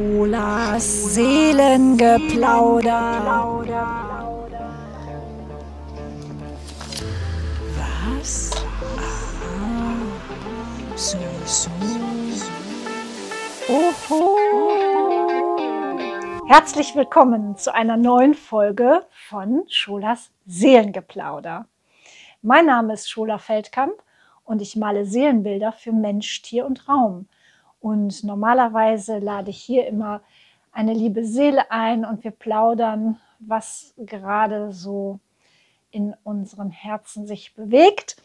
Schulas 0.00 1.14
Seelengeplauder. 1.14 3.04
Was? 7.76 8.50
Aha. 8.96 9.92
So, 10.96 11.18
so. 11.44 11.68
Oho. 13.68 14.38
Herzlich 16.46 16.96
willkommen 16.96 17.58
zu 17.58 17.74
einer 17.74 17.98
neuen 17.98 18.32
Folge 18.32 19.04
von 19.28 19.64
Schulas 19.68 20.30
Seelengeplauder. 20.46 21.66
Mein 22.40 22.64
Name 22.64 22.94
ist 22.94 23.10
Schula 23.10 23.36
Feldkamp 23.36 24.02
und 24.44 24.62
ich 24.62 24.76
male 24.76 25.04
Seelenbilder 25.04 25.72
für 25.72 25.92
Mensch, 25.92 26.40
Tier 26.40 26.64
und 26.64 26.88
Raum. 26.88 27.28
Und 27.80 28.24
normalerweise 28.24 29.18
lade 29.18 29.50
ich 29.50 29.60
hier 29.60 29.86
immer 29.86 30.20
eine 30.72 30.92
liebe 30.92 31.24
Seele 31.24 31.70
ein 31.70 32.04
und 32.04 32.22
wir 32.24 32.30
plaudern, 32.30 33.18
was 33.38 33.94
gerade 33.96 34.72
so 34.72 35.18
in 35.90 36.14
unseren 36.22 36.70
Herzen 36.70 37.26
sich 37.26 37.54
bewegt. 37.54 38.16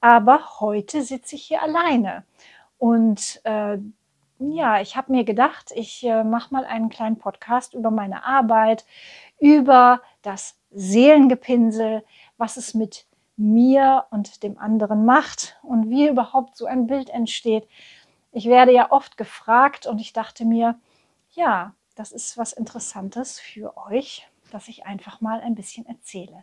Aber 0.00 0.60
heute 0.60 1.02
sitze 1.02 1.36
ich 1.36 1.44
hier 1.44 1.62
alleine. 1.62 2.24
Und 2.78 3.40
äh, 3.44 3.78
ja, 4.38 4.80
ich 4.80 4.96
habe 4.96 5.12
mir 5.12 5.24
gedacht, 5.24 5.72
ich 5.74 6.04
äh, 6.04 6.24
mache 6.24 6.52
mal 6.52 6.64
einen 6.64 6.90
kleinen 6.90 7.18
Podcast 7.18 7.72
über 7.72 7.90
meine 7.90 8.24
Arbeit, 8.24 8.84
über 9.38 10.02
das 10.22 10.58
Seelengepinsel, 10.72 12.04
was 12.36 12.56
es 12.56 12.74
mit 12.74 13.06
mir 13.36 14.04
und 14.10 14.42
dem 14.42 14.58
anderen 14.58 15.04
macht 15.04 15.56
und 15.62 15.88
wie 15.88 16.08
überhaupt 16.08 16.56
so 16.56 16.66
ein 16.66 16.86
Bild 16.86 17.10
entsteht. 17.10 17.66
Ich 18.36 18.46
werde 18.46 18.72
ja 18.72 18.90
oft 18.90 19.16
gefragt 19.16 19.86
und 19.86 20.00
ich 20.00 20.12
dachte 20.12 20.44
mir, 20.44 20.74
ja, 21.34 21.72
das 21.94 22.10
ist 22.10 22.36
was 22.36 22.52
Interessantes 22.52 23.38
für 23.38 23.76
euch, 23.76 24.26
dass 24.50 24.66
ich 24.66 24.86
einfach 24.86 25.20
mal 25.20 25.40
ein 25.40 25.54
bisschen 25.54 25.86
erzähle. 25.86 26.42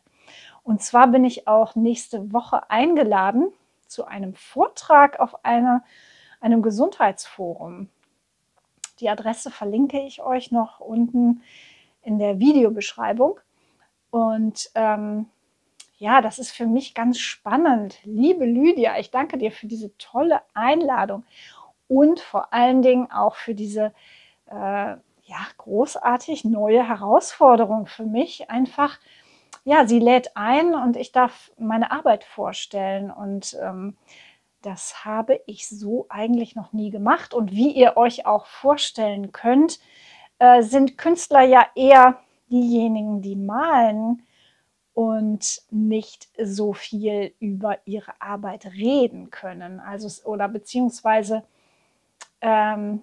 Und 0.64 0.81
zwar 0.81 1.08
bin 1.08 1.25
ich 1.25 1.50
auch 1.50 1.75
nächste 1.75 2.31
Woche 2.31 2.69
eingeladen 2.69 3.52
zu 3.88 4.06
einem 4.06 4.36
Vortrag 4.36 5.19
auf 5.19 5.44
einer, 5.44 5.84
einem 6.39 6.62
Gesundheitsforum. 6.62 7.89
Die 9.02 9.09
Adresse 9.09 9.52
verlinke 9.52 10.00
ich 10.00 10.22
euch 10.22 10.50
noch 10.50 10.80
unten 10.80 11.44
in 12.03 12.19
der 12.19 12.39
Videobeschreibung. 12.39 13.38
Und 14.12 14.72
ähm, 14.75 15.25
ja, 15.97 16.22
das 16.22 16.39
ist 16.39 16.52
für 16.52 16.67
mich 16.67 16.94
ganz 16.94 17.19
spannend. 17.19 18.00
Liebe 18.06 18.45
Lydia, 18.45 18.97
ich 18.97 19.12
danke 19.12 19.38
dir 19.38 19.52
für 19.52 19.67
diese 19.67 19.95
tolle 19.97 20.42
Einladung 20.53 21.25
und 21.92 22.22
vor 22.22 22.53
allen 22.53 22.81
Dingen 22.81 23.11
auch 23.11 23.36
für 23.36 23.53
diese 23.53 23.92
äh, 24.45 24.56
ja, 24.56 25.47
großartig 25.58 26.45
neue 26.45 26.88
Herausforderung 26.88 27.86
für 27.86 28.06
mich. 28.06 28.50
Einfach, 28.50 28.97
ja, 29.66 29.86
sie 29.86 30.00
lädt 30.00 30.38
ein 30.38 30.73
und 30.73 30.95
ich 30.95 31.12
darf 31.12 31.52
meine 31.58 31.92
Arbeit 31.92 32.23
vorstellen 32.23 33.12
und 33.12 33.58
ähm, 33.62 33.97
das 34.62 35.03
habe 35.03 35.42
ich 35.47 35.67
so 35.67 36.06
eigentlich 36.08 36.56
noch 36.56 36.72
nie 36.72 36.92
gemacht. 36.92 37.34
Und 37.34 37.52
wie 37.52 37.72
ihr 37.72 37.97
euch 37.97 38.25
auch 38.25 38.45
vorstellen 38.45 39.34
könnt, 39.34 39.81
äh, 40.39 40.62
sind 40.62 40.97
Künstler 40.97 41.42
ja 41.42 41.66
eher 41.75 42.19
diejenigen, 42.50 43.22
die 43.22 43.36
malen 43.36 44.23
und 44.94 45.62
nicht 45.72 46.30
so 46.42 46.72
viel 46.72 47.34
über 47.39 47.80
ihre 47.84 48.14
Arbeit 48.22 48.66
reden 48.67 49.30
können. 49.30 49.81
Also 49.81 50.08
oder 50.30 50.47
beziehungsweise 50.47 51.44
ähm, 52.42 53.02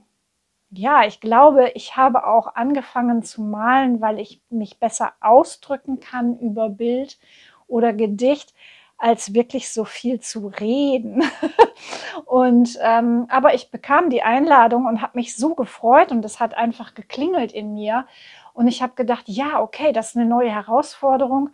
ja, 0.70 1.04
ich 1.06 1.20
glaube, 1.20 1.70
ich 1.74 1.96
habe 1.96 2.26
auch 2.26 2.54
angefangen 2.54 3.22
zu 3.22 3.42
malen, 3.42 4.00
weil 4.00 4.18
ich 4.18 4.42
mich 4.50 4.78
besser 4.78 5.12
ausdrücken 5.20 6.00
kann 6.00 6.38
über 6.38 6.68
Bild 6.68 7.18
oder 7.66 7.92
Gedicht, 7.92 8.54
als 8.98 9.32
wirklich 9.32 9.70
so 9.70 9.84
viel 9.84 10.20
zu 10.20 10.48
reden. 10.48 11.22
und 12.26 12.78
ähm, 12.82 13.26
aber 13.30 13.54
ich 13.54 13.70
bekam 13.70 14.10
die 14.10 14.22
Einladung 14.22 14.86
und 14.86 15.00
habe 15.00 15.18
mich 15.18 15.36
so 15.36 15.54
gefreut 15.54 16.10
und 16.12 16.24
es 16.24 16.40
hat 16.40 16.54
einfach 16.54 16.94
geklingelt 16.94 17.52
in 17.52 17.74
mir. 17.74 18.06
Und 18.52 18.66
ich 18.66 18.82
habe 18.82 18.94
gedacht, 18.94 19.24
ja, 19.28 19.60
okay, 19.60 19.92
das 19.92 20.10
ist 20.10 20.16
eine 20.16 20.26
neue 20.26 20.50
Herausforderung. 20.50 21.50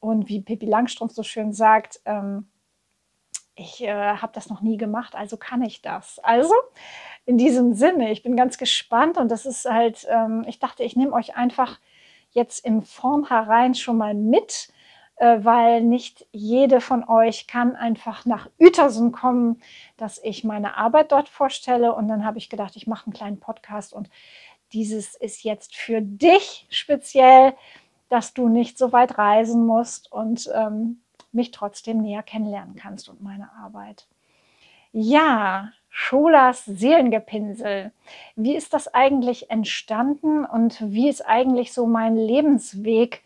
Und 0.00 0.28
wie 0.28 0.40
Pippi 0.40 0.66
Langstrumpf 0.66 1.12
so 1.12 1.22
schön 1.22 1.52
sagt, 1.52 2.00
ähm, 2.06 2.46
ich 3.54 3.82
äh, 3.82 3.92
habe 3.92 4.32
das 4.34 4.48
noch 4.48 4.62
nie 4.62 4.76
gemacht, 4.76 5.14
also 5.14 5.36
kann 5.36 5.62
ich 5.62 5.82
das. 5.82 6.18
Also 6.20 6.54
in 7.26 7.38
diesem 7.38 7.74
Sinne, 7.74 8.10
ich 8.10 8.22
bin 8.22 8.36
ganz 8.36 8.58
gespannt 8.58 9.18
und 9.18 9.30
das 9.30 9.46
ist 9.46 9.64
halt, 9.66 10.06
ähm, 10.10 10.44
ich 10.48 10.58
dachte, 10.58 10.82
ich 10.84 10.96
nehme 10.96 11.12
euch 11.12 11.36
einfach 11.36 11.78
jetzt 12.30 12.64
im 12.64 12.82
Vornherein 12.82 13.74
schon 13.74 13.98
mal 13.98 14.14
mit, 14.14 14.72
äh, 15.16 15.38
weil 15.42 15.82
nicht 15.82 16.26
jede 16.32 16.80
von 16.80 17.04
euch 17.06 17.46
kann 17.46 17.76
einfach 17.76 18.24
nach 18.24 18.48
Uetersen 18.58 19.12
kommen, 19.12 19.62
dass 19.98 20.18
ich 20.22 20.44
meine 20.44 20.76
Arbeit 20.76 21.12
dort 21.12 21.28
vorstelle. 21.28 21.94
Und 21.94 22.08
dann 22.08 22.24
habe 22.24 22.38
ich 22.38 22.48
gedacht, 22.48 22.74
ich 22.76 22.86
mache 22.86 23.06
einen 23.06 23.14
kleinen 23.14 23.40
Podcast 23.40 23.92
und 23.92 24.08
dieses 24.72 25.14
ist 25.14 25.44
jetzt 25.44 25.76
für 25.76 26.00
dich 26.00 26.66
speziell, 26.70 27.54
dass 28.08 28.32
du 28.32 28.48
nicht 28.48 28.78
so 28.78 28.92
weit 28.92 29.18
reisen 29.18 29.66
musst 29.66 30.10
und 30.10 30.50
ähm, 30.54 31.01
mich 31.34 31.50
trotzdem 31.50 32.02
näher 32.02 32.22
kennenlernen 32.22 32.76
kannst 32.76 33.08
und 33.08 33.22
meine 33.22 33.50
Arbeit. 33.52 34.06
Ja, 34.92 35.72
Scholas 35.88 36.64
Seelengepinsel. 36.64 37.92
Wie 38.36 38.54
ist 38.54 38.74
das 38.74 38.92
eigentlich 38.92 39.50
entstanden 39.50 40.44
und 40.44 40.80
wie 40.80 41.08
ist 41.08 41.22
eigentlich 41.22 41.72
so 41.72 41.86
mein 41.86 42.16
Lebensweg 42.16 43.22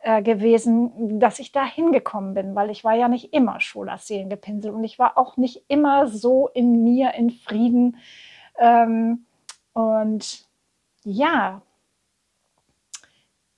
äh, 0.00 0.22
gewesen, 0.22 1.20
dass 1.20 1.38
ich 1.38 1.52
da 1.52 1.64
hingekommen 1.64 2.34
bin? 2.34 2.54
Weil 2.54 2.70
ich 2.70 2.84
war 2.84 2.94
ja 2.94 3.08
nicht 3.08 3.32
immer 3.32 3.60
Scholas 3.60 4.06
Seelengepinsel 4.06 4.72
und 4.72 4.84
ich 4.84 4.98
war 4.98 5.18
auch 5.18 5.36
nicht 5.36 5.64
immer 5.68 6.06
so 6.06 6.48
in 6.48 6.84
mir 6.84 7.14
in 7.14 7.30
Frieden. 7.30 7.96
Ähm, 8.58 9.26
und 9.72 10.46
ja, 11.04 11.62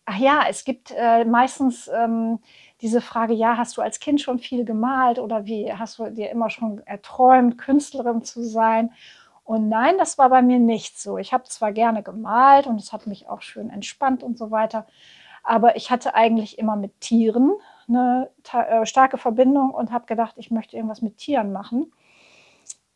ach 0.04 0.18
ja, 0.18 0.44
es 0.48 0.64
gibt 0.64 0.92
äh, 0.96 1.24
meistens 1.24 1.88
ähm, 1.88 2.38
diese 2.82 3.00
Frage, 3.00 3.32
ja, 3.32 3.56
hast 3.56 3.76
du 3.76 3.82
als 3.82 4.00
Kind 4.00 4.20
schon 4.20 4.38
viel 4.40 4.64
gemalt 4.64 5.18
oder 5.18 5.46
wie 5.46 5.72
hast 5.72 5.98
du 5.98 6.10
dir 6.10 6.30
immer 6.30 6.50
schon 6.50 6.80
erträumt, 6.86 7.56
Künstlerin 7.56 8.22
zu 8.24 8.42
sein? 8.42 8.90
Und 9.44 9.68
nein, 9.68 9.96
das 9.98 10.18
war 10.18 10.28
bei 10.30 10.42
mir 10.42 10.58
nicht 10.58 11.00
so. 11.00 11.18
Ich 11.18 11.32
habe 11.32 11.44
zwar 11.44 11.72
gerne 11.72 12.02
gemalt 12.02 12.66
und 12.66 12.80
es 12.80 12.92
hat 12.92 13.06
mich 13.06 13.28
auch 13.28 13.42
schön 13.42 13.70
entspannt 13.70 14.22
und 14.22 14.36
so 14.36 14.50
weiter, 14.50 14.86
aber 15.44 15.76
ich 15.76 15.90
hatte 15.90 16.14
eigentlich 16.14 16.58
immer 16.58 16.76
mit 16.76 17.00
Tieren 17.00 17.52
eine 17.88 18.30
äh, 18.52 18.86
starke 18.86 19.18
Verbindung 19.18 19.70
und 19.70 19.92
habe 19.92 20.06
gedacht, 20.06 20.34
ich 20.36 20.50
möchte 20.50 20.76
irgendwas 20.76 21.02
mit 21.02 21.18
Tieren 21.18 21.52
machen. 21.52 21.92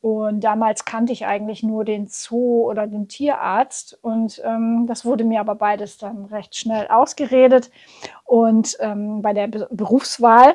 Und 0.07 0.43
damals 0.43 0.85
kannte 0.85 1.13
ich 1.13 1.27
eigentlich 1.27 1.65
nur 1.65 1.85
den 1.85 2.07
Zoo 2.07 2.71
oder 2.71 2.87
den 2.87 3.09
Tierarzt. 3.09 3.99
Und 4.03 4.41
ähm, 4.45 4.87
das 4.87 5.05
wurde 5.05 5.25
mir 5.25 5.41
aber 5.41 5.57
beides 5.57 5.99
dann 5.99 6.27
recht 6.27 6.55
schnell 6.55 6.87
ausgeredet. 6.87 7.73
Und 8.23 8.77
ähm, 8.79 9.21
bei 9.21 9.33
der 9.33 9.49
Be 9.49 9.67
Berufswahl, 9.69 10.55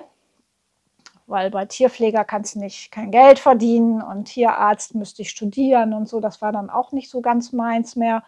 weil 1.28 1.52
bei 1.52 1.66
Tierpfleger 1.66 2.24
kannst 2.24 2.56
du 2.56 2.60
nicht 2.60 2.94
kein 2.94 3.12
Geld 3.12 3.40
verdienen 3.40 4.02
und 4.02 4.24
Tierarzt 4.24 4.96
müsste 4.96 5.24
ich 5.24 5.32
studieren 5.32 5.92
und 5.92 6.08
so, 6.08 6.22
das 6.22 6.42
war 6.42 6.54
dann 6.54 6.70
auch 6.70 6.94
nicht 6.94 7.10
so 7.10 7.20
ganz 7.20 7.52
meins 7.52 7.98
mehr. 7.98 8.24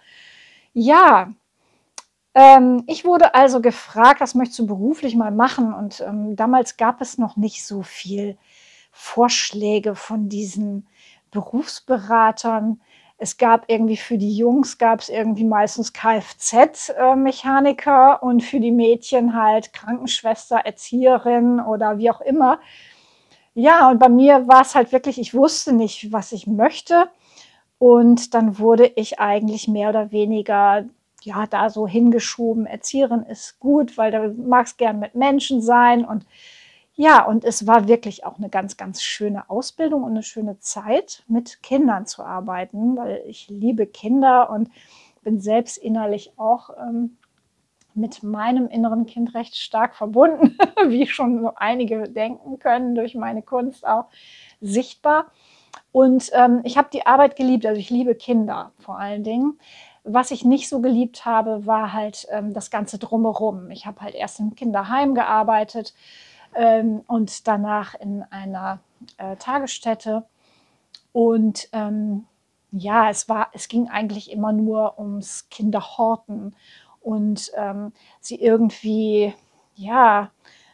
Ja, 0.74 1.30
ähm, 2.34 2.84
ich 2.86 3.06
wurde 3.06 3.34
also 3.34 3.62
gefragt, 3.62 4.20
was 4.20 4.36
möchtest 4.36 4.60
du 4.60 4.68
beruflich 4.68 5.16
mal 5.16 5.32
machen? 5.32 5.74
Und 5.74 6.02
ähm, 6.02 6.36
damals 6.36 6.76
gab 6.76 7.00
es 7.00 7.18
noch 7.18 7.38
nicht 7.38 7.66
so 7.66 7.82
viel 7.82 8.38
Vorschläge 8.92 9.96
von 9.96 10.28
diesen 10.28 10.86
Berufsberatern. 11.34 12.80
Es 13.18 13.38
gab 13.38 13.66
irgendwie 13.68 13.98
für 13.98 14.18
die 14.18 14.36
Jungs 14.36 14.78
gab 14.78 15.02
es 15.02 15.10
irgendwie 15.10 15.44
meistens 15.44 15.94
Kfz-Mechaniker 15.94 18.24
und 18.24 18.44
für 18.44 18.60
die 18.60 18.72
Mädchen 18.72 19.36
halt 19.36 19.74
Krankenschwester, 19.74 20.58
Erzieherin 20.58 21.60
oder 21.60 21.98
wie 21.98 22.10
auch 22.10 22.22
immer. 22.22 22.60
Ja, 23.56 23.90
und 23.90 24.00
bei 24.00 24.10
mir 24.10 24.48
war 24.48 24.62
es 24.62 24.76
halt 24.76 24.92
wirklich, 24.92 25.20
ich 25.20 25.34
wusste 25.34 25.74
nicht, 25.74 26.12
was 26.12 26.32
ich 26.32 26.48
möchte. 26.48 27.10
Und 27.78 28.34
dann 28.34 28.60
wurde 28.60 28.92
ich 28.96 29.20
eigentlich 29.20 29.68
mehr 29.68 29.90
oder 29.90 30.12
weniger 30.12 30.86
ja 31.22 31.46
da 31.48 31.70
so 31.70 31.88
hingeschoben. 31.88 32.66
Erzieherin 32.66 33.24
ist 33.24 33.60
gut, 33.60 33.98
weil 33.98 34.12
du 34.12 34.30
magst 34.42 34.78
gern 34.78 35.00
mit 35.00 35.16
Menschen 35.16 35.62
sein 35.62 36.06
und 36.06 36.26
ja, 36.96 37.26
und 37.26 37.44
es 37.44 37.66
war 37.66 37.88
wirklich 37.88 38.24
auch 38.24 38.38
eine 38.38 38.50
ganz, 38.50 38.78
ganz 38.78 39.02
schöne 39.02 39.50
Ausbildung 39.50 40.04
und 40.04 40.12
eine 40.12 40.24
schöne 40.24 40.60
Zeit, 40.60 41.24
mit 41.28 41.64
Kindern 41.64 42.06
zu 42.06 42.24
arbeiten, 42.24 42.96
weil 42.96 43.24
ich 43.26 43.50
liebe 43.50 43.88
Kinder 43.88 44.50
und 44.52 44.70
bin 45.24 45.40
selbst 45.40 45.78
innerlich 45.78 46.34
auch 46.38 46.70
ähm, 46.80 47.18
mit 47.96 48.22
meinem 48.22 48.68
inneren 48.68 49.06
Kind 49.06 49.34
recht 49.34 49.56
stark 49.56 49.96
verbunden, 49.96 50.58
wie 50.88 51.08
schon 51.08 51.42
so 51.42 51.54
einige 51.56 52.10
denken 52.10 52.60
können, 52.60 52.94
durch 52.94 53.16
meine 53.16 53.42
Kunst 53.42 53.88
auch 53.88 54.06
sichtbar. 54.62 55.32
Und 55.92 56.30
ähm, 56.34 56.62
ich 56.64 56.78
habe 56.78 56.90
die 56.94 57.06
Arbeit 57.08 57.36
geliebt, 57.36 57.66
also 57.66 57.80
ich 57.80 57.90
liebe 57.90 58.14
Kinder 58.14 58.72
vor 58.80 59.00
allen 59.00 59.24
Dingen. 59.24 59.60
Was 60.04 60.32
ich 60.32 60.44
nicht 60.44 60.70
so 60.70 60.82
geliebt 60.82 61.26
habe, 61.26 61.66
war 61.66 61.94
halt 61.94 62.28
ähm, 62.30 62.54
das 62.54 62.70
Ganze 62.70 63.00
drumherum. 63.00 63.72
Ich 63.72 63.86
habe 63.86 64.02
halt 64.02 64.16
erst 64.16 64.40
im 64.40 64.54
Kinderheim 64.54 65.16
gearbeitet 65.16 65.94
ähm, 66.56 67.02
und 67.08 67.48
danach 67.48 67.96
in 67.96 68.24
einer 68.24 68.80
äh, 69.18 69.36
Tagesstätte. 69.38 70.26
Und 71.12 71.70
ähm, 71.74 72.26
ja, 72.72 73.10
es 73.10 73.30
war, 73.30 73.50
es 73.54 73.68
ging 73.68 73.90
eigentlich 73.90 74.32
immer 74.32 74.52
nur 74.52 74.98
ums 75.00 75.48
Kinderhorten 75.50 76.56
und 77.02 77.52
ähm, 77.56 77.94
sie 78.20 78.42
irgendwie, 78.42 79.34
ja, 79.76 80.32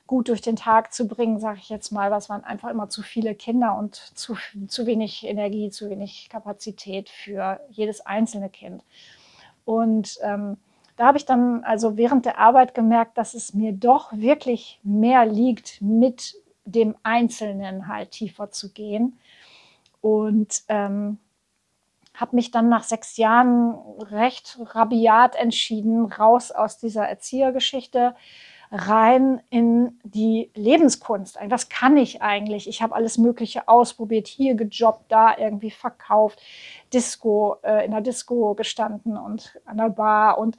gut 0.07 0.29
durch 0.29 0.41
den 0.41 0.55
Tag 0.55 0.91
zu 0.91 1.07
bringen, 1.07 1.39
sage 1.39 1.59
ich 1.61 1.69
jetzt 1.69 1.91
mal. 1.91 2.09
Was 2.09 2.29
waren 2.29 2.43
einfach 2.43 2.69
immer 2.69 2.89
zu 2.89 3.03
viele 3.03 3.35
Kinder 3.35 3.77
und 3.77 3.95
zu, 3.95 4.35
zu 4.67 4.87
wenig 4.87 5.23
Energie, 5.23 5.69
zu 5.69 5.87
wenig 5.87 6.29
Kapazität 6.31 7.09
für 7.09 7.59
jedes 7.69 8.01
einzelne 8.01 8.49
Kind. 8.49 8.83
Und 9.65 10.17
ähm, 10.23 10.57
da 10.99 11.05
habe 11.05 11.17
ich 11.17 11.23
dann 11.23 11.63
also 11.63 11.95
während 11.95 12.25
der 12.25 12.39
Arbeit 12.39 12.75
gemerkt, 12.75 13.17
dass 13.17 13.33
es 13.33 13.53
mir 13.53 13.71
doch 13.71 14.11
wirklich 14.11 14.81
mehr 14.83 15.25
liegt, 15.25 15.81
mit 15.81 16.35
dem 16.65 16.93
Einzelnen 17.03 17.87
halt 17.87 18.11
tiefer 18.11 18.51
zu 18.51 18.73
gehen. 18.73 19.17
Und 20.01 20.63
ähm, 20.67 21.17
habe 22.13 22.35
mich 22.35 22.51
dann 22.51 22.67
nach 22.67 22.83
sechs 22.83 23.15
Jahren 23.15 23.75
recht 24.11 24.59
rabiat 24.59 25.37
entschieden, 25.37 26.03
raus 26.03 26.51
aus 26.51 26.79
dieser 26.79 27.07
Erziehergeschichte, 27.07 28.13
rein 28.69 29.41
in 29.49 29.99
die 30.03 30.51
Lebenskunst. 30.53 31.37
Was 31.47 31.69
kann 31.69 31.95
ich 31.95 32.21
eigentlich? 32.21 32.67
Ich 32.67 32.81
habe 32.81 32.93
alles 32.93 33.17
Mögliche 33.17 33.69
ausprobiert, 33.69 34.27
hier 34.27 34.55
gejobbt, 34.55 35.09
da 35.09 35.37
irgendwie 35.37 35.71
verkauft, 35.71 36.41
Disco, 36.93 37.57
äh, 37.63 37.85
in 37.85 37.91
der 37.91 38.01
Disco 38.01 38.55
gestanden 38.55 39.17
und 39.17 39.59
an 39.65 39.77
der 39.77 39.89
Bar 39.89 40.37
und 40.37 40.57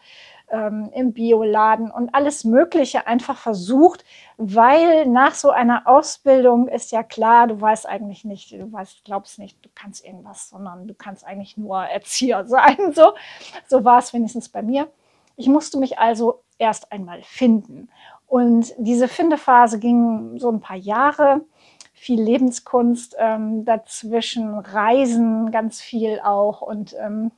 ähm, 0.50 0.91
im 0.93 1.12
Bioladen 1.12 1.91
und 1.91 2.15
alles 2.15 2.44
Mögliche 2.44 3.06
einfach 3.06 3.37
versucht, 3.37 4.05
weil 4.37 5.06
nach 5.06 5.35
so 5.35 5.50
einer 5.50 5.87
Ausbildung 5.87 6.69
ist 6.69 6.93
ja 6.93 7.03
klar, 7.03 7.47
du 7.47 7.61
weißt 7.61 7.88
eigentlich 7.88 8.25
nicht, 8.25 8.53
du 8.53 8.73
weißt, 8.73 9.05
glaubst 9.05 9.38
nicht, 9.38 9.65
du 9.65 9.69
kannst 9.75 10.05
irgendwas, 10.05 10.49
sondern 10.49 10.87
du 10.87 10.94
kannst 10.94 11.25
eigentlich 11.25 11.56
nur 11.56 11.82
Erzieher 11.82 12.44
sein. 12.47 12.93
So, 12.94 13.12
so 13.69 13.85
war 13.85 13.99
es 13.99 14.12
wenigstens 14.12 14.49
bei 14.49 14.62
mir. 14.62 14.88
Ich 15.37 15.49
musste 15.49 15.79
mich 15.79 15.99
also 15.99 16.43
erst 16.59 16.93
einmal 16.93 17.23
finden. 17.23 17.88
Und 18.26 18.75
diese 18.79 19.09
Findephase 19.09 19.79
ging 19.81 20.38
so 20.38 20.50
ein 20.50 20.61
paar 20.61 20.76
Jahre, 20.76 21.41
viel 22.00 22.23
Lebenskunst 22.23 23.14
ähm, 23.19 23.67
dazwischen, 23.67 24.58
Reisen 24.58 25.50
ganz 25.50 25.82
viel 25.82 26.19
auch. 26.25 26.62
Und 26.62 26.97
ähm, 26.99 27.31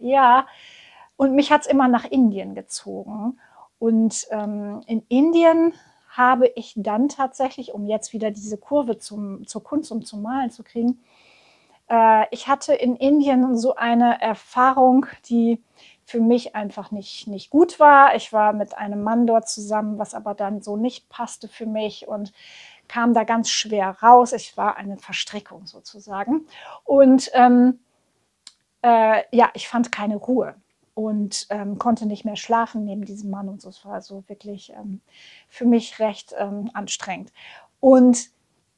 ja, 0.00 0.46
und 1.16 1.34
mich 1.34 1.52
hat 1.52 1.60
es 1.60 1.66
immer 1.66 1.86
nach 1.86 2.06
Indien 2.06 2.54
gezogen. 2.54 3.38
Und 3.78 4.26
ähm, 4.30 4.80
in 4.86 5.02
Indien 5.08 5.74
habe 6.08 6.46
ich 6.56 6.72
dann 6.76 7.10
tatsächlich, 7.10 7.74
um 7.74 7.86
jetzt 7.86 8.14
wieder 8.14 8.30
diese 8.30 8.56
Kurve 8.56 8.96
zum, 8.96 9.46
zur 9.46 9.62
Kunst 9.62 9.92
und 9.92 10.06
zum 10.06 10.22
Malen 10.22 10.50
zu 10.50 10.62
kriegen, 10.62 11.02
äh, 11.90 12.24
ich 12.30 12.48
hatte 12.48 12.72
in 12.72 12.96
Indien 12.96 13.58
so 13.58 13.74
eine 13.74 14.18
Erfahrung, 14.22 15.04
die 15.28 15.62
für 16.06 16.20
mich 16.20 16.54
einfach 16.54 16.90
nicht, 16.90 17.28
nicht 17.28 17.50
gut 17.50 17.78
war. 17.78 18.16
Ich 18.16 18.32
war 18.32 18.54
mit 18.54 18.78
einem 18.78 19.02
Mann 19.02 19.26
dort 19.26 19.46
zusammen, 19.46 19.98
was 19.98 20.14
aber 20.14 20.32
dann 20.32 20.62
so 20.62 20.78
nicht 20.78 21.10
passte 21.10 21.48
für 21.48 21.66
mich 21.66 22.08
und 22.08 22.32
kam 22.92 23.14
da 23.14 23.24
ganz 23.24 23.48
schwer 23.48 23.96
raus. 24.02 24.34
Ich 24.34 24.58
war 24.58 24.76
eine 24.76 24.98
Verstrickung 24.98 25.64
sozusagen. 25.66 26.46
Und 26.84 27.30
ähm, 27.32 27.78
äh, 28.82 29.22
ja, 29.34 29.50
ich 29.54 29.66
fand 29.66 29.90
keine 29.90 30.16
Ruhe 30.16 30.56
und 30.92 31.46
ähm, 31.48 31.78
konnte 31.78 32.04
nicht 32.04 32.26
mehr 32.26 32.36
schlafen 32.36 32.84
neben 32.84 33.06
diesem 33.06 33.30
Mann 33.30 33.48
und 33.48 33.62
so. 33.62 33.70
Es 33.70 33.82
war 33.86 34.02
so 34.02 34.24
wirklich 34.26 34.74
ähm, 34.74 35.00
für 35.48 35.64
mich 35.64 36.00
recht 36.00 36.34
ähm, 36.36 36.70
anstrengend. 36.74 37.32
Und 37.80 38.28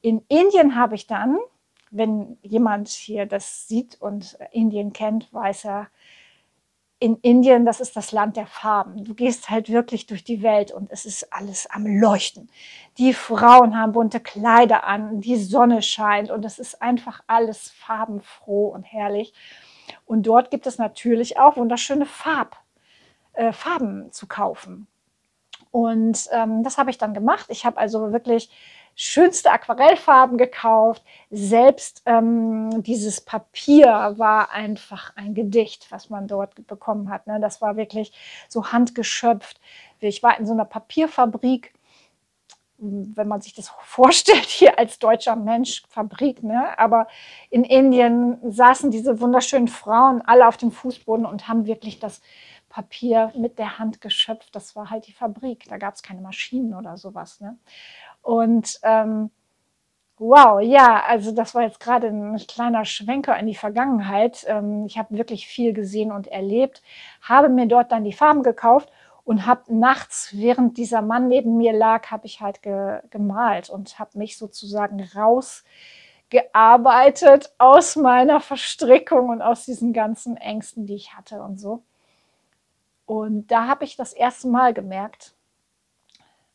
in 0.00 0.22
Indien 0.28 0.76
habe 0.76 0.94
ich 0.94 1.08
dann, 1.08 1.36
wenn 1.90 2.38
jemand 2.42 2.90
hier 2.90 3.26
das 3.26 3.66
sieht 3.66 4.00
und 4.00 4.38
Indien 4.52 4.92
kennt, 4.92 5.32
weiß 5.32 5.64
er, 5.64 5.88
in 7.04 7.16
Indien, 7.16 7.66
das 7.66 7.80
ist 7.80 7.96
das 7.96 8.12
Land 8.12 8.38
der 8.38 8.46
Farben. 8.46 9.04
Du 9.04 9.12
gehst 9.12 9.50
halt 9.50 9.68
wirklich 9.68 10.06
durch 10.06 10.24
die 10.24 10.42
Welt 10.42 10.72
und 10.72 10.90
es 10.90 11.04
ist 11.04 11.30
alles 11.34 11.66
am 11.70 11.86
Leuchten. 11.86 12.48
Die 12.96 13.12
Frauen 13.12 13.78
haben 13.78 13.92
bunte 13.92 14.20
Kleider 14.20 14.84
an, 14.84 15.20
die 15.20 15.36
Sonne 15.36 15.82
scheint 15.82 16.30
und 16.30 16.46
es 16.46 16.58
ist 16.58 16.80
einfach 16.80 17.20
alles 17.26 17.68
farbenfroh 17.72 18.68
und 18.68 18.84
herrlich. 18.84 19.34
Und 20.06 20.22
dort 20.22 20.50
gibt 20.50 20.66
es 20.66 20.78
natürlich 20.78 21.38
auch 21.38 21.58
wunderschöne 21.58 22.06
Farb, 22.06 22.56
äh, 23.34 23.52
Farben 23.52 24.10
zu 24.10 24.26
kaufen. 24.26 24.86
Und 25.70 26.26
ähm, 26.32 26.62
das 26.62 26.78
habe 26.78 26.88
ich 26.88 26.96
dann 26.96 27.12
gemacht. 27.12 27.48
Ich 27.50 27.66
habe 27.66 27.76
also 27.76 28.12
wirklich 28.12 28.48
schönste 28.96 29.50
Aquarellfarben 29.50 30.38
gekauft. 30.38 31.02
Selbst 31.30 32.02
ähm, 32.06 32.82
dieses 32.82 33.20
Papier 33.20 34.14
war 34.16 34.52
einfach 34.52 35.14
ein 35.16 35.34
Gedicht, 35.34 35.86
was 35.90 36.10
man 36.10 36.26
dort 36.26 36.66
bekommen 36.66 37.10
hat. 37.10 37.26
Ne? 37.26 37.40
Das 37.40 37.60
war 37.60 37.76
wirklich 37.76 38.12
so 38.48 38.72
handgeschöpft. 38.72 39.60
Ich 40.00 40.22
war 40.22 40.38
in 40.38 40.46
so 40.46 40.52
einer 40.52 40.64
Papierfabrik 40.64 41.72
wenn 42.78 43.28
man 43.28 43.40
sich 43.40 43.54
das 43.54 43.70
vorstellt, 43.82 44.44
hier 44.46 44.78
als 44.78 44.98
deutscher 44.98 45.36
Mensch, 45.36 45.82
Fabrik, 45.88 46.42
ne? 46.42 46.78
aber 46.78 47.06
in 47.50 47.64
Indien 47.64 48.38
saßen 48.42 48.90
diese 48.90 49.20
wunderschönen 49.20 49.68
Frauen 49.68 50.22
alle 50.22 50.46
auf 50.46 50.56
dem 50.56 50.72
Fußboden 50.72 51.24
und 51.24 51.48
haben 51.48 51.66
wirklich 51.66 51.98
das 51.98 52.20
Papier 52.68 53.32
mit 53.36 53.58
der 53.58 53.78
Hand 53.78 54.00
geschöpft. 54.00 54.48
Das 54.52 54.74
war 54.74 54.90
halt 54.90 55.06
die 55.06 55.12
Fabrik, 55.12 55.64
da 55.68 55.76
gab 55.78 55.94
es 55.94 56.02
keine 56.02 56.20
Maschinen 56.20 56.74
oder 56.74 56.96
sowas. 56.96 57.40
Ne? 57.40 57.56
Und 58.24 58.80
ähm, 58.82 59.30
wow, 60.18 60.60
ja, 60.60 61.02
also 61.06 61.30
das 61.32 61.54
war 61.54 61.62
jetzt 61.62 61.78
gerade 61.78 62.08
ein 62.08 62.36
kleiner 62.48 62.84
Schwenker 62.86 63.38
in 63.38 63.46
die 63.46 63.54
Vergangenheit. 63.54 64.44
Ähm, 64.48 64.86
ich 64.86 64.98
habe 64.98 65.16
wirklich 65.16 65.46
viel 65.46 65.74
gesehen 65.74 66.10
und 66.10 66.26
erlebt, 66.28 66.82
habe 67.20 67.48
mir 67.50 67.66
dort 67.66 67.92
dann 67.92 68.02
die 68.04 68.14
Farben 68.14 68.42
gekauft 68.42 68.90
und 69.24 69.46
habe 69.46 69.74
nachts, 69.74 70.30
während 70.32 70.78
dieser 70.78 71.02
Mann 71.02 71.28
neben 71.28 71.56
mir 71.58 71.72
lag, 71.74 72.10
habe 72.10 72.26
ich 72.26 72.40
halt 72.40 72.62
ge 72.62 73.00
gemalt 73.10 73.68
und 73.70 73.98
habe 73.98 74.18
mich 74.18 74.38
sozusagen 74.38 75.06
rausgearbeitet 76.30 77.52
aus 77.58 77.96
meiner 77.96 78.40
Verstrickung 78.40 79.28
und 79.28 79.42
aus 79.42 79.66
diesen 79.66 79.92
ganzen 79.92 80.36
Ängsten, 80.38 80.86
die 80.86 80.94
ich 80.94 81.14
hatte 81.14 81.42
und 81.42 81.58
so. 81.60 81.82
Und 83.06 83.48
da 83.48 83.66
habe 83.68 83.84
ich 83.84 83.96
das 83.96 84.14
erste 84.14 84.48
Mal 84.48 84.72
gemerkt, 84.74 85.34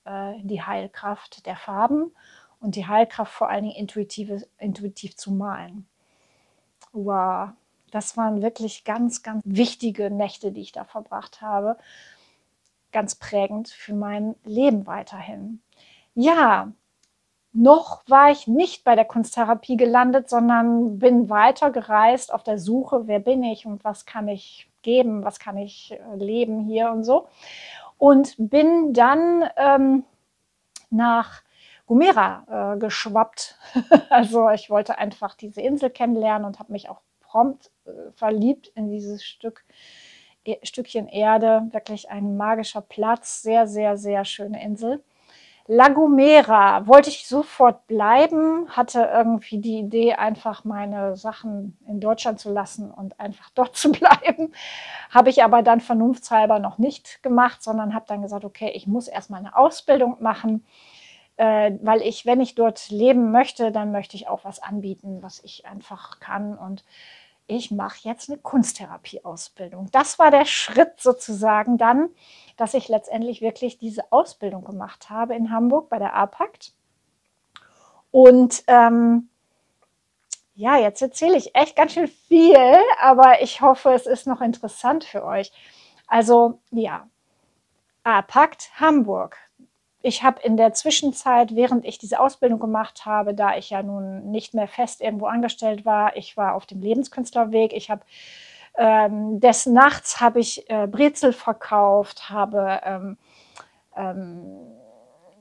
äh, 0.05 0.33
die 0.41 0.61
Heilkraft 0.61 1.45
der 1.45 1.55
Farben 1.55 2.11
und 2.59 2.75
die 2.75 2.87
Heilkraft 2.87 3.33
vor 3.33 3.49
allen 3.49 3.63
Dingen 3.63 3.75
intuitive, 3.75 4.47
intuitiv 4.57 5.15
zu 5.15 5.31
malen. 5.31 5.87
Wow, 6.91 7.49
das 7.91 8.17
waren 8.17 8.41
wirklich 8.41 8.83
ganz, 8.83 9.23
ganz 9.23 9.41
wichtige 9.45 10.09
Nächte, 10.09 10.51
die 10.51 10.61
ich 10.61 10.71
da 10.71 10.83
verbracht 10.83 11.41
habe 11.41 11.77
ganz 12.91 13.15
prägend 13.15 13.69
für 13.69 13.93
mein 13.93 14.35
Leben 14.43 14.87
weiterhin. 14.87 15.61
Ja, 16.15 16.71
noch 17.51 18.03
war 18.07 18.31
ich 18.31 18.47
nicht 18.47 18.83
bei 18.83 18.95
der 18.95 19.05
Kunsttherapie 19.05 19.77
gelandet, 19.77 20.29
sondern 20.29 20.99
bin 20.99 21.29
weiter 21.29 21.71
gereist 21.71 22.33
auf 22.33 22.43
der 22.43 22.59
Suche, 22.59 23.07
wer 23.07 23.19
bin 23.19 23.43
ich 23.43 23.65
und 23.65 23.83
was 23.83 24.05
kann 24.05 24.27
ich 24.27 24.69
geben, 24.81 25.23
was 25.23 25.39
kann 25.39 25.57
ich 25.57 25.91
äh, 25.93 26.15
leben 26.15 26.61
hier 26.61 26.91
und 26.91 27.03
so. 27.03 27.27
Und 27.99 28.33
bin 28.37 28.93
dann 28.93 29.47
ähm, 29.57 30.03
nach 30.89 31.43
Gomera 31.85 32.73
äh, 32.73 32.79
geschwappt. 32.79 33.57
also 34.09 34.49
ich 34.49 34.71
wollte 34.71 34.97
einfach 34.97 35.35
diese 35.35 35.61
Insel 35.61 35.91
kennenlernen 35.91 36.45
und 36.45 36.57
habe 36.57 36.71
mich 36.71 36.89
auch 36.89 37.01
prompt 37.19 37.71
äh, 37.85 37.91
verliebt 38.15 38.71
in 38.75 38.89
dieses 38.89 39.23
Stück 39.23 39.63
E 40.45 40.57
Stückchen 40.63 41.07
Erde, 41.09 41.67
wirklich 41.71 42.09
ein 42.09 42.37
magischer 42.37 42.81
Platz, 42.81 43.41
sehr, 43.41 43.67
sehr, 43.67 43.97
sehr 43.97 44.23
schöne 44.23 44.63
Insel. 44.63 45.03
La 45.71 45.89
Gomera 45.89 46.87
wollte 46.87 47.11
ich 47.11 47.27
sofort 47.27 47.85
bleiben, 47.85 48.67
hatte 48.69 49.07
irgendwie 49.13 49.59
die 49.59 49.77
Idee, 49.77 50.13
einfach 50.15 50.65
meine 50.65 51.15
Sachen 51.15 51.77
in 51.87 51.99
Deutschland 51.99 52.39
zu 52.39 52.51
lassen 52.51 52.89
und 52.89 53.19
einfach 53.19 53.49
dort 53.53 53.75
zu 53.75 53.91
bleiben. 53.91 54.51
Habe 55.11 55.29
ich 55.29 55.43
aber 55.43 55.61
dann 55.61 55.79
vernunftshalber 55.79 56.57
noch 56.57 56.79
nicht 56.79 57.21
gemacht, 57.21 57.61
sondern 57.61 57.93
habe 57.93 58.05
dann 58.07 58.23
gesagt, 58.23 58.45
okay, 58.45 58.71
ich 58.73 58.87
muss 58.87 59.07
erstmal 59.07 59.41
eine 59.41 59.55
Ausbildung 59.55 60.17
machen, 60.21 60.65
äh, 61.37 61.73
weil 61.83 62.01
ich, 62.01 62.25
wenn 62.25 62.41
ich 62.41 62.55
dort 62.55 62.89
leben 62.89 63.31
möchte, 63.31 63.71
dann 63.71 63.91
möchte 63.91 64.15
ich 64.15 64.27
auch 64.27 64.43
was 64.43 64.63
anbieten, 64.63 65.19
was 65.21 65.39
ich 65.43 65.67
einfach 65.67 66.19
kann 66.19 66.57
und 66.57 66.83
ich 67.49 67.71
mache 67.71 68.07
jetzt 68.07 68.29
eine 68.29 68.37
Kunsttherapieausbildung. 68.37 69.89
Das 69.91 70.19
war 70.19 70.29
der 70.29 70.45
Schritt 70.45 70.99
sozusagen 71.01 71.77
dann, 71.77 72.09
dass 72.57 72.75
ich 72.75 72.87
letztendlich 72.87 73.41
wirklich 73.41 73.79
diese 73.79 74.11
Ausbildung 74.11 74.63
gemacht 74.63 75.09
habe 75.09 75.35
in 75.35 75.51
Hamburg 75.51 75.89
bei 75.89 75.97
der 75.97 76.13
APACT. 76.13 76.73
Und 78.11 78.63
ähm, 78.67 79.29
ja, 80.53 80.77
jetzt 80.77 81.01
erzähle 81.01 81.37
ich 81.37 81.55
echt 81.55 81.75
ganz 81.75 81.93
schön 81.93 82.07
viel, 82.07 82.77
aber 83.01 83.41
ich 83.41 83.61
hoffe, 83.61 83.93
es 83.93 84.05
ist 84.05 84.27
noch 84.27 84.41
interessant 84.41 85.03
für 85.03 85.23
euch. 85.23 85.51
Also 86.07 86.59
ja, 86.69 87.07
A-Pakt 88.03 88.71
Hamburg. 88.79 89.37
Ich 90.01 90.23
habe 90.23 90.41
in 90.41 90.55
der 90.55 90.73
Zwischenzeit, 90.73 91.55
während 91.55 91.85
ich 91.85 91.97
diese 91.97 92.19
Ausbildung 92.19 92.59
gemacht 92.59 93.05
habe, 93.05 93.33
da 93.33 93.57
ich 93.57 93.69
ja 93.69 93.83
nun 93.83 94.31
nicht 94.31 94.53
mehr 94.53 94.67
fest 94.67 95.01
irgendwo 95.01 95.25
angestellt 95.25 95.85
war, 95.85 96.15
ich 96.15 96.37
war 96.37 96.55
auf 96.55 96.65
dem 96.65 96.81
Lebenskünstlerweg, 96.81 97.73
ich 97.73 97.89
habe 97.89 98.01
ähm, 98.77 99.41
des 99.41 99.65
Nachts 99.65 100.21
habe 100.21 100.39
ich 100.39 100.69
äh, 100.69 100.87
Brezel 100.87 101.33
verkauft, 101.33 102.29
habe 102.29 102.79
ähm, 102.83 103.17
ähm, 103.97 104.45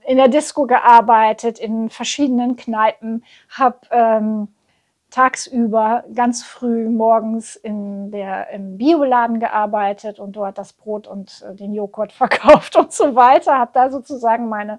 in 0.06 0.16
der 0.16 0.28
Disco 0.28 0.66
gearbeitet, 0.66 1.58
in 1.60 1.88
verschiedenen 1.90 2.56
Kneipen, 2.56 3.24
habe 3.50 3.78
ähm, 3.90 4.48
tagsüber 5.10 6.04
ganz 6.14 6.44
früh 6.44 6.88
morgens 6.88 7.56
in 7.56 8.10
der, 8.10 8.50
im 8.50 8.76
Bioladen 8.76 9.40
gearbeitet 9.40 10.18
und 10.18 10.32
dort 10.32 10.58
das 10.58 10.72
Brot 10.72 11.06
und 11.06 11.44
äh, 11.48 11.54
den 11.54 11.72
Joghurt 11.72 12.12
verkauft 12.24 12.76
und 12.76 12.92
so 12.92 13.14
weiter, 13.14 13.58
habe 13.58 13.70
da 13.74 13.90
sozusagen 13.90 14.48
meine 14.48 14.78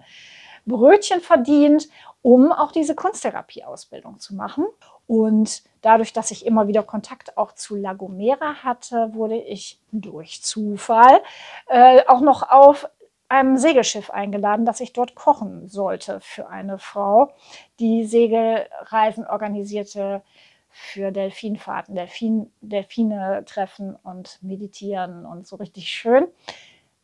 Brötchen 0.65 1.21
verdient, 1.21 1.88
um 2.21 2.51
auch 2.51 2.71
diese 2.71 2.95
Kunsttherapieausbildung 2.95 4.19
zu 4.19 4.36
machen. 4.36 4.65
Und 5.07 5.63
dadurch, 5.81 6.13
dass 6.13 6.29
ich 6.29 6.45
immer 6.45 6.67
wieder 6.67 6.83
Kontakt 6.83 7.38
auch 7.38 7.53
zu 7.53 7.75
Lagomera 7.75 8.63
hatte, 8.63 9.13
wurde 9.13 9.38
ich 9.38 9.79
durch 9.91 10.43
Zufall 10.43 11.21
äh, 11.67 12.05
auch 12.07 12.21
noch 12.21 12.48
auf 12.48 12.88
einem 13.29 13.57
Segelschiff 13.57 14.09
eingeladen, 14.09 14.65
dass 14.65 14.79
ich 14.79 14.93
dort 14.93 15.15
kochen 15.15 15.67
sollte 15.67 16.19
für 16.21 16.50
eine 16.50 16.79
Frau, 16.79 17.31
die 17.79 18.05
Segelreisen 18.05 19.25
organisierte 19.25 20.24
für 20.69 21.12
Delfinfahrten, 21.12 21.95
Delfin, 21.95 22.51
Delfine 22.62 23.43
treffen 23.45 23.95
und 24.03 24.39
meditieren 24.41 25.25
und 25.25 25.48
so 25.48 25.55
richtig 25.55 25.89
schön. 25.89 26.27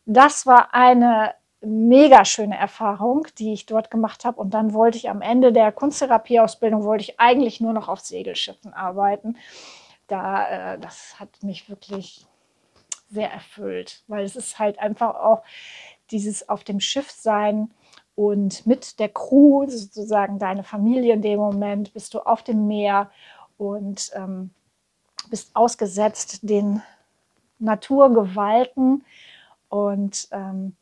Das 0.05 0.45
war 0.45 0.73
eine 0.73 1.33
mega 1.61 2.25
schöne 2.25 2.57
Erfahrung, 2.57 3.27
die 3.37 3.53
ich 3.53 3.65
dort 3.65 3.89
gemacht 3.89 4.23
habe. 4.23 4.39
Und 4.39 4.53
dann 4.53 4.73
wollte 4.73 4.97
ich 4.97 5.09
am 5.09 5.21
Ende 5.21 5.51
der 5.51 5.71
Kunsttherapieausbildung, 5.71 6.83
wollte 6.83 7.03
ich 7.03 7.19
eigentlich 7.19 7.59
nur 7.59 7.73
noch 7.73 7.87
auf 7.87 7.99
Segelschiffen 8.01 8.73
arbeiten. 8.73 9.37
Da, 10.07 10.73
äh, 10.73 10.79
das 10.79 11.19
hat 11.19 11.29
mich 11.41 11.69
wirklich 11.69 12.27
sehr 13.09 13.31
erfüllt, 13.31 14.03
weil 14.07 14.25
es 14.25 14.35
ist 14.35 14.59
halt 14.59 14.79
einfach 14.79 15.15
auch 15.15 15.43
dieses 16.11 16.49
auf 16.49 16.63
dem 16.63 16.79
Schiff 16.79 17.11
sein 17.11 17.71
und 18.15 18.65
mit 18.65 18.99
der 18.99 19.09
Crew, 19.09 19.67
sozusagen 19.67 20.39
deine 20.39 20.63
Familie 20.63 21.13
in 21.13 21.21
dem 21.21 21.39
Moment, 21.39 21.93
bist 21.93 22.13
du 22.13 22.19
auf 22.19 22.43
dem 22.43 22.67
Meer 22.67 23.11
und 23.57 24.11
ähm, 24.13 24.51
bist 25.29 25.55
ausgesetzt 25.55 26.39
den 26.43 26.81
Naturgewalten 27.59 29.03
und 29.69 30.27
ähm, 30.31 30.75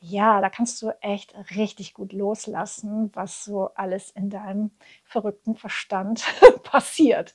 ja, 0.00 0.40
da 0.40 0.50
kannst 0.50 0.80
du 0.82 0.90
echt 1.00 1.34
richtig 1.56 1.94
gut 1.94 2.12
loslassen, 2.12 3.10
was 3.14 3.44
so 3.44 3.70
alles 3.74 4.10
in 4.10 4.30
deinem 4.30 4.70
verrückten 5.04 5.56
Verstand 5.56 6.24
passiert. 6.62 7.34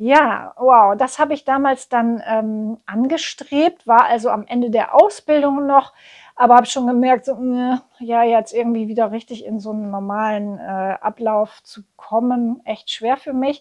Ja, 0.00 0.52
wow, 0.56 0.96
das 0.96 1.18
habe 1.18 1.34
ich 1.34 1.44
damals 1.44 1.88
dann 1.88 2.22
ähm, 2.24 2.78
angestrebt, 2.86 3.84
war 3.84 4.04
also 4.04 4.30
am 4.30 4.46
Ende 4.46 4.70
der 4.70 4.94
Ausbildung 4.94 5.66
noch, 5.66 5.92
aber 6.36 6.54
habe 6.54 6.66
schon 6.66 6.86
gemerkt, 6.86 7.24
so, 7.24 7.34
mh, 7.34 7.82
ja, 7.98 8.22
jetzt 8.22 8.54
irgendwie 8.54 8.86
wieder 8.86 9.10
richtig 9.10 9.44
in 9.44 9.58
so 9.58 9.72
einen 9.72 9.90
normalen 9.90 10.56
äh, 10.58 10.96
Ablauf 11.00 11.60
zu 11.64 11.82
kommen, 11.96 12.60
echt 12.64 12.90
schwer 12.92 13.16
für 13.16 13.32
mich. 13.32 13.60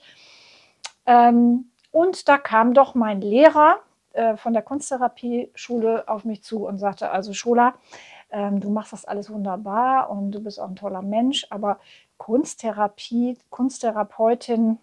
Ähm, 1.08 1.72
und 1.91 2.27
da 2.29 2.38
kam 2.38 2.75
doch 2.75 2.94
mein 2.94 3.20
Lehrer 3.22 3.77
äh, 4.13 4.38
von 4.38 4.53
der 4.53 4.62
Kunsttherapie-Schule 4.62 6.08
auf 6.08 6.24
mich 6.24 6.44
zu 6.44 6.67
und 6.67 6.77
sagte, 6.77 7.10
also 7.10 7.34
Schola, 7.34 7.74
ähm, 8.29 8.60
du 8.60 8.70
machst 8.70 8.94
das 8.94 9.06
alles 9.06 9.32
wunderbar 9.32 10.12
und 10.12 10.32
du 10.32 10.44
bist 10.44 10.60
auch 10.60 10.70
ein 10.70 10.75
toller 10.75 11.01
Mensch, 11.01 11.48
aber 11.50 11.79
Kunsttherapie, 12.17 13.39
Kunsttherapeutin 13.50 14.77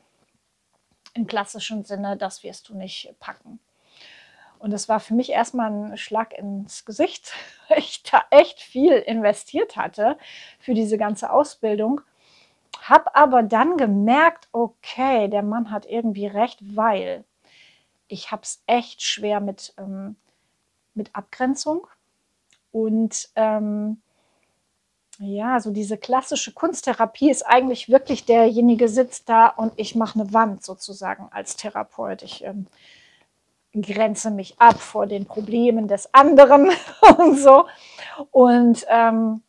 im 1.14 1.26
klassischen 1.26 1.85
Sinne, 1.85 2.16
das 2.16 2.42
wirst 2.42 2.68
du 2.68 2.75
nicht 2.75 3.14
packen. 3.21 3.61
Und 4.59 4.73
das 4.73 4.88
war 4.88 4.99
für 4.99 5.14
mich 5.14 5.30
erstmal 5.30 5.71
ein 5.71 5.97
Schlag 5.99 6.33
ins 6.33 6.85
Gesicht, 6.85 7.33
weil 7.68 7.78
ich 7.78 8.02
da 8.02 8.25
echt 8.30 8.61
viel 8.61 8.92
investiert 8.92 9.76
hatte 9.76 10.18
für 10.59 10.75
diese 10.75 10.99
ganze 10.99 11.30
Ausbildung. 11.30 12.00
Hab 12.83 13.16
aber 13.16 13.42
dann 13.42 13.76
gemerkt, 13.76 14.49
okay, 14.52 15.28
der 15.28 15.42
Mann 15.42 15.71
hat 15.71 15.87
irgendwie 15.87 16.26
recht, 16.26 16.59
weil 16.76 17.25
ich 18.09 18.30
habe 18.30 18.42
es 18.42 18.62
echt 18.66 19.02
schwer 19.02 19.40
mit, 19.40 19.75
ähm, 19.78 20.16
mit 20.94 21.14
Abgrenzung 21.14 21.87
und 22.73 23.28
ähm, 23.37 24.02
ja, 25.25 25.61
so 25.61 25.71
diese 25.71 25.97
klassische 25.97 26.52
Kunsttherapie 26.52 27.31
ist 27.31 27.43
eigentlich 27.43 27.88
wirklich 27.88 28.25
derjenige 28.25 28.88
sitzt 28.88 29.28
da 29.28 29.49
und 29.49 29.73
ich 29.76 29.95
mache 29.95 30.21
eine 30.21 30.33
Wand 30.33 30.64
sozusagen 30.64 31.28
als 31.31 31.57
Therapeut. 31.57 32.23
Ich 32.23 32.45
ähm, 32.45 32.66
grenze 33.75 34.31
mich 34.31 34.61
ab 34.61 34.81
vor 34.81 35.07
den 35.07 35.26
Problemen 35.26 35.88
des 35.88 36.12
anderen 36.14 36.71
und 37.19 37.38
so. 37.38 37.66
Und 38.31 38.87
ähm, 38.88 39.43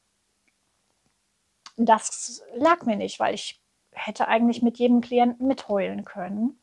das 1.77 2.43
lag 2.55 2.83
mir 2.85 2.95
nicht, 2.95 3.19
weil 3.19 3.35
ich 3.35 3.61
hätte 3.91 4.27
eigentlich 4.27 4.61
mit 4.61 4.77
jedem 4.77 5.01
Klienten 5.01 5.47
mitheulen 5.47 6.05
können. 6.05 6.59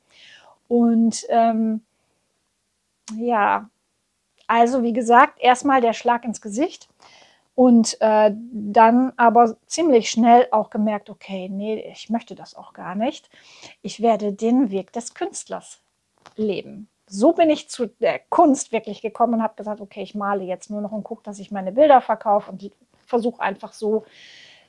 Und 0.69 1.25
ähm, 1.28 1.83
ja, 3.16 3.69
also 4.47 4.83
wie 4.83 4.92
gesagt, 4.92 5.40
erstmal 5.40 5.81
der 5.81 5.92
Schlag 5.92 6.25
ins 6.25 6.40
Gesicht 6.40 6.88
und 7.54 8.00
äh, 8.00 8.32
dann 8.52 9.12
aber 9.16 9.56
ziemlich 9.66 10.11
schnell 10.11 10.49
auch 10.52 10.71
gemerkt, 10.71 11.11
okay, 11.11 11.49
nee, 11.49 11.85
ich 11.92 12.09
möchte 12.09 12.35
das 12.35 12.54
auch 12.54 12.73
gar 12.73 12.94
nicht. 12.94 13.28
Ich 13.82 14.00
werde 14.00 14.32
den 14.32 14.71
Weg 14.71 14.92
des 14.92 15.14
Künstlers 15.14 15.82
leben. 16.37 16.88
So 17.06 17.32
bin 17.32 17.50
ich 17.50 17.68
zu 17.68 17.88
der 17.88 18.21
Kunst 18.30 18.73
wirklich 18.73 19.02
gekommen 19.02 19.35
und 19.35 19.42
habe 19.42 19.56
gesagt, 19.56 19.80
okay, 19.80 20.02
ich 20.02 20.14
male 20.14 20.44
jetzt 20.44 20.71
nur 20.71 20.80
noch 20.80 20.92
und 20.92 21.04
gucke, 21.04 21.23
dass 21.25 21.38
ich 21.38 21.50
meine 21.50 21.73
Bilder 21.73 22.00
verkaufe 22.00 22.50
und 22.50 22.71
versuche 23.06 23.42
einfach 23.42 23.75
so 23.75 24.04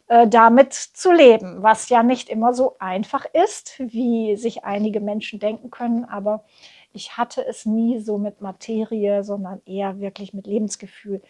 äh, 0.07 0.27
damit 0.27 0.73
zu 0.73 1.13
leben, 1.13 1.63
was 1.63 1.87
ja 1.87 2.03
nicht 2.03 2.27
immer 2.27 2.53
so 2.53 2.75
einfach 2.79 3.25
ist, 3.31 3.75
wie 3.79 4.35
sich 4.35 4.65
einige 4.65 4.99
Menschen 4.99 5.39
denken 5.39 5.71
können, 5.71 6.03
aber 6.03 6.43
ich 6.91 7.17
hatte 7.17 7.45
es 7.45 7.65
nie 7.65 7.99
so 7.99 8.17
mit 8.17 8.41
Materie, 8.41 9.23
sondern 9.23 9.61
eher 9.65 9.99
wirklich 9.99 10.33
mit 10.33 10.45
Lebensgefühl 10.45 11.21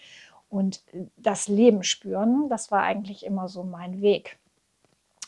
und 0.54 0.84
äh, 0.94 1.06
das 1.18 1.48
Leben 1.48 1.84
spüren. 1.84 2.48
Das 2.50 2.72
war 2.72 2.84
eigentlich 2.84 3.26
immer 3.26 3.48
so 3.48 3.64
mein 3.64 4.02
Weg. 4.02 4.38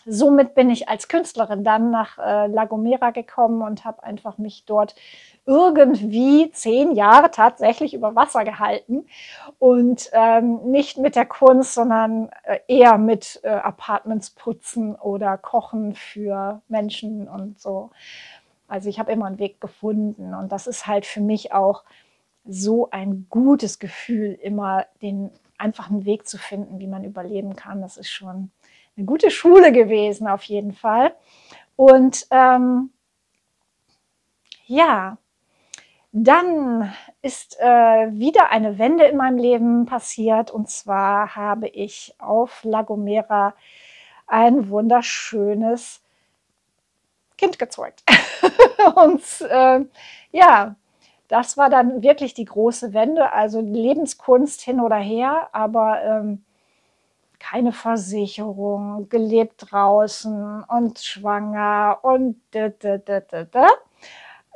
Somit 0.07 0.53
bin 0.53 0.69
ich 0.69 0.87
als 0.87 1.07
Künstlerin 1.07 1.63
dann 1.63 1.89
nach 1.89 2.19
äh, 2.19 2.45
La 2.45 2.65
Gomera 2.65 3.09
gekommen 3.09 3.63
und 3.63 3.85
habe 3.85 4.03
einfach 4.03 4.37
mich 4.37 4.65
dort 4.65 4.93
irgendwie 5.47 6.51
zehn 6.51 6.93
Jahre 6.93 7.31
tatsächlich 7.31 7.95
über 7.95 8.15
Wasser 8.15 8.43
gehalten 8.43 9.07
und 9.57 10.11
ähm, 10.13 10.59
nicht 10.69 10.99
mit 10.99 11.15
der 11.15 11.25
Kunst, 11.25 11.73
sondern 11.73 12.29
äh, 12.43 12.59
eher 12.67 12.99
mit 12.99 13.39
äh, 13.43 13.49
Apartments 13.49 14.29
putzen 14.29 14.95
oder 14.95 15.37
Kochen 15.39 15.95
für 15.95 16.61
Menschen 16.67 17.27
und 17.27 17.59
so. 17.59 17.89
Also 18.67 18.89
ich 18.89 18.99
habe 18.99 19.11
immer 19.11 19.25
einen 19.25 19.39
Weg 19.39 19.59
gefunden 19.59 20.35
und 20.35 20.51
das 20.51 20.67
ist 20.67 20.85
halt 20.85 21.07
für 21.07 21.21
mich 21.21 21.51
auch 21.51 21.83
so 22.45 22.89
ein 22.91 23.27
gutes 23.29 23.79
Gefühl, 23.79 24.37
immer 24.41 24.85
den 25.01 25.31
einfachen 25.57 26.05
Weg 26.05 26.27
zu 26.27 26.37
finden, 26.37 26.79
wie 26.79 26.87
man 26.87 27.03
überleben 27.03 27.55
kann. 27.55 27.81
Das 27.81 27.97
ist 27.97 28.09
schon 28.09 28.51
eine 28.97 29.05
gute 29.05 29.31
Schule 29.31 29.71
gewesen 29.71 30.27
auf 30.27 30.43
jeden 30.43 30.73
Fall. 30.73 31.15
Und 31.75 32.27
ähm, 32.31 32.91
ja, 34.65 35.17
dann 36.11 36.93
ist 37.21 37.59
äh, 37.59 37.65
wieder 37.65 38.49
eine 38.49 38.79
Wende 38.79 39.03
in 39.05 39.17
meinem 39.17 39.37
Leben 39.37 39.85
passiert 39.85 40.49
und 40.49 40.69
zwar 40.69 41.35
habe 41.35 41.67
ich 41.67 42.15
auf 42.19 42.63
La 42.63 42.83
Gomera 42.83 43.53
ein 44.25 44.69
wunderschönes 44.69 46.01
Kind 47.37 47.59
gezeugt. 47.59 48.03
und 48.95 49.21
äh, 49.41 49.85
ja, 50.31 50.75
das 51.27 51.57
war 51.57 51.69
dann 51.69 52.03
wirklich 52.03 52.33
die 52.33 52.45
große 52.45 52.93
Wende. 52.93 53.31
Also 53.33 53.61
Lebenskunst 53.61 54.61
hin 54.61 54.79
oder 54.79 54.97
her, 54.97 55.49
aber 55.53 56.01
ähm, 56.03 56.45
keine 57.39 57.71
Versicherung, 57.71 59.07
gelebt 59.09 59.71
draußen 59.71 60.63
und 60.63 60.99
schwanger 60.99 61.99
und 62.01 62.41
da, 62.51 62.69
da, 62.69 62.97
da, 62.97 63.19
da, 63.19 63.43
da. 63.43 63.67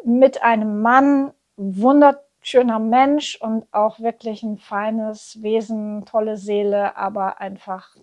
mit 0.03 0.41
einem 0.43 0.81
Mann, 0.81 1.31
wunderschöner 1.57 2.79
Mensch 2.79 3.35
und 3.41 3.67
auch 3.71 3.99
wirklich 3.99 4.43
ein 4.43 4.57
feines 4.57 5.41
Wesen, 5.43 6.05
tolle 6.05 6.38
Seele, 6.38 6.95
aber 6.97 7.39
einfach 7.39 7.95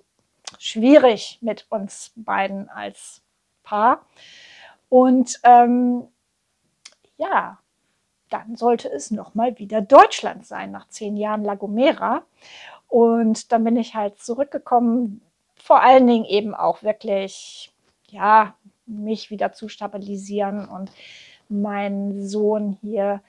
schwierig 0.58 1.38
mit 1.40 1.66
uns 1.70 2.12
beiden 2.14 2.68
als 2.68 3.22
Paar. 3.62 4.06
Und 4.88 5.40
ähm, 5.42 6.06
ja, 7.16 7.58
dann 8.30 8.56
sollte 8.56 8.90
es 8.90 9.10
nochmal 9.10 9.58
wieder 9.58 9.80
Deutschland 9.80 10.46
sein, 10.46 10.70
nach 10.70 10.88
zehn 10.88 11.16
Jahren 11.16 11.44
La 11.44 11.54
Gomera. 11.54 12.22
Und 12.88 13.52
dann 13.52 13.64
bin 13.64 13.76
ich 13.76 13.94
halt 13.94 14.18
zurückgekommen, 14.20 15.20
vor 15.56 15.82
allen 15.82 16.06
Dingen 16.06 16.24
eben 16.24 16.54
auch 16.54 16.82
wirklich, 16.82 17.72
ja, 18.08 18.54
mich 18.86 19.30
wieder 19.30 19.52
zu 19.52 19.68
stabilisieren 19.68 20.68
und 20.68 20.92
meinen 21.48 22.26
Sohn 22.26 22.78
hier 22.82 23.20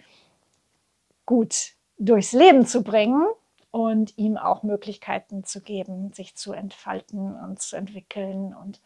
gut 1.25 1.73
durchs 1.97 2.33
Leben 2.33 2.65
zu 2.65 2.83
bringen 2.83 3.25
und 3.71 4.17
ihm 4.17 4.37
auch 4.37 4.63
Möglichkeiten 4.63 5.43
zu 5.43 5.61
geben, 5.61 6.11
sich 6.13 6.35
zu 6.35 6.53
entfalten 6.53 7.35
und 7.35 7.61
zu 7.61 7.75
entwickeln 7.75 8.55
und 8.55 8.79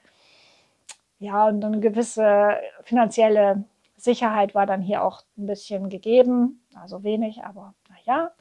ja, 1.20 1.48
und 1.48 1.64
eine 1.64 1.80
gewisse 1.80 2.58
finanzielle 2.84 3.64
Sicherheit 4.04 4.56
war 4.56 4.66
dann 4.66 4.82
hier 4.82 5.04
auch 5.04 5.24
ein 5.38 5.46
bisschen 5.46 5.90
gegeben, 5.90 6.66
also 6.76 7.04
wenig, 7.04 7.44
aber 7.44 7.74
naja. 7.90 8.32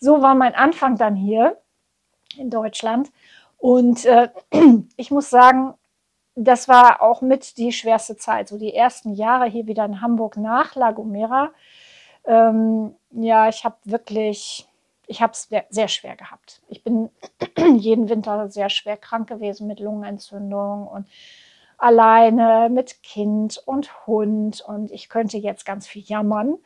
So 0.00 0.22
war 0.22 0.34
mein 0.34 0.54
Anfang 0.54 0.96
dann 0.96 1.16
hier 1.16 1.58
in 2.36 2.50
Deutschland. 2.50 3.10
Und 3.58 4.04
äh, 4.04 4.28
ich 4.96 5.10
muss 5.10 5.30
sagen, 5.30 5.74
das 6.36 6.68
war 6.68 7.00
auch 7.00 7.22
mit 7.22 7.58
die 7.58 7.72
schwerste 7.72 8.16
Zeit. 8.16 8.48
So 8.48 8.58
die 8.58 8.74
ersten 8.74 9.14
Jahre 9.14 9.46
hier 9.46 9.66
wieder 9.66 9.84
in 9.84 10.00
Hamburg 10.00 10.36
nach 10.36 10.74
La 10.74 10.90
Gomera. 10.90 11.52
Ähm, 12.24 12.94
ja, 13.10 13.48
ich 13.48 13.64
habe 13.64 13.76
wirklich, 13.84 14.66
ich 15.06 15.22
habe 15.22 15.32
es 15.32 15.48
sehr 15.70 15.88
schwer 15.88 16.16
gehabt. 16.16 16.60
Ich 16.68 16.82
bin 16.82 17.10
jeden 17.76 18.08
Winter 18.08 18.50
sehr 18.50 18.68
schwer 18.68 18.96
krank 18.96 19.28
gewesen 19.28 19.66
mit 19.66 19.80
Lungenentzündung 19.80 20.88
und 20.88 21.06
alleine 21.84 22.70
mit 22.70 23.02
Kind 23.02 23.62
und 23.66 24.06
Hund 24.06 24.62
und 24.62 24.90
ich 24.90 25.10
könnte 25.10 25.36
jetzt 25.36 25.66
ganz 25.66 25.86
viel 25.86 26.02
jammern, 26.02 26.56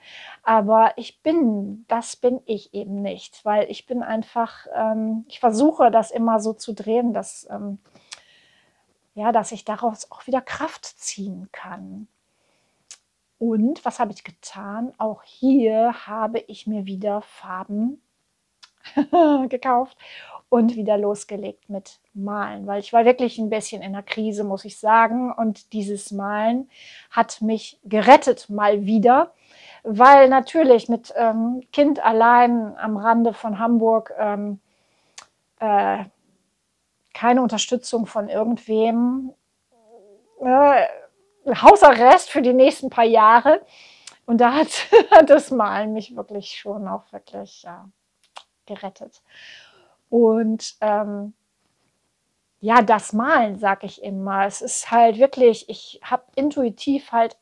aber 0.44 0.92
ich 0.94 1.20
bin, 1.22 1.84
das 1.88 2.14
bin 2.14 2.40
ich 2.44 2.72
eben 2.72 3.02
nicht, 3.02 3.44
weil 3.44 3.68
ich 3.68 3.84
bin 3.86 4.04
einfach, 4.04 4.68
ähm, 4.72 5.24
ich 5.28 5.40
versuche 5.40 5.90
das 5.90 6.12
immer 6.12 6.38
so 6.38 6.52
zu 6.52 6.72
drehen, 6.72 7.12
dass, 7.12 7.48
ähm, 7.50 7.78
ja, 9.16 9.32
dass 9.32 9.50
ich 9.50 9.64
daraus 9.64 10.12
auch 10.12 10.28
wieder 10.28 10.40
Kraft 10.40 10.84
ziehen 10.84 11.48
kann. 11.50 12.06
Und 13.40 13.84
was 13.84 13.98
habe 13.98 14.12
ich 14.12 14.22
getan? 14.22 14.92
Auch 14.98 15.24
hier 15.24 16.06
habe 16.06 16.38
ich 16.46 16.68
mir 16.68 16.86
wieder 16.86 17.22
Farben 17.22 18.00
gekauft 19.48 19.96
und 20.48 20.76
wieder 20.76 20.96
losgelegt 20.96 21.68
mit 21.68 21.98
Malen, 22.14 22.66
weil 22.66 22.80
ich 22.80 22.92
war 22.92 23.04
wirklich 23.04 23.38
ein 23.38 23.50
bisschen 23.50 23.82
in 23.82 23.92
der 23.92 24.02
Krise, 24.02 24.44
muss 24.44 24.64
ich 24.64 24.78
sagen. 24.78 25.32
Und 25.32 25.72
dieses 25.72 26.10
Malen 26.10 26.70
hat 27.10 27.42
mich 27.42 27.78
gerettet 27.84 28.48
mal 28.48 28.86
wieder, 28.86 29.32
weil 29.82 30.28
natürlich 30.28 30.88
mit 30.88 31.12
ähm, 31.16 31.62
Kind 31.72 32.04
allein 32.04 32.76
am 32.78 32.96
Rande 32.96 33.34
von 33.34 33.58
Hamburg 33.58 34.14
ähm, 34.18 34.60
äh, 35.60 36.04
keine 37.12 37.42
Unterstützung 37.42 38.06
von 38.06 38.28
irgendwem, 38.28 39.34
äh, 40.40 40.86
Hausarrest 41.46 42.30
für 42.30 42.42
die 42.42 42.52
nächsten 42.52 42.90
paar 42.90 43.04
Jahre. 43.04 43.60
Und 44.24 44.40
da 44.40 44.54
hat, 44.54 44.68
das 45.26 45.50
Malen 45.50 45.92
mich 45.92 46.16
wirklich 46.16 46.58
schon 46.58 46.88
auch 46.88 47.12
wirklich 47.12 47.62
ja, 47.64 47.88
gerettet. 48.68 49.22
Und 50.10 50.76
ähm, 50.80 51.34
ja, 52.60 52.82
das 52.82 53.12
Malen, 53.12 53.58
sage 53.58 53.86
ich 53.86 54.02
immer. 54.02 54.46
Es 54.46 54.62
ist 54.62 54.90
halt 54.90 55.18
wirklich, 55.18 55.68
ich 55.68 56.00
habe 56.02 56.24
intuitiv 56.34 57.12
halt 57.12 57.36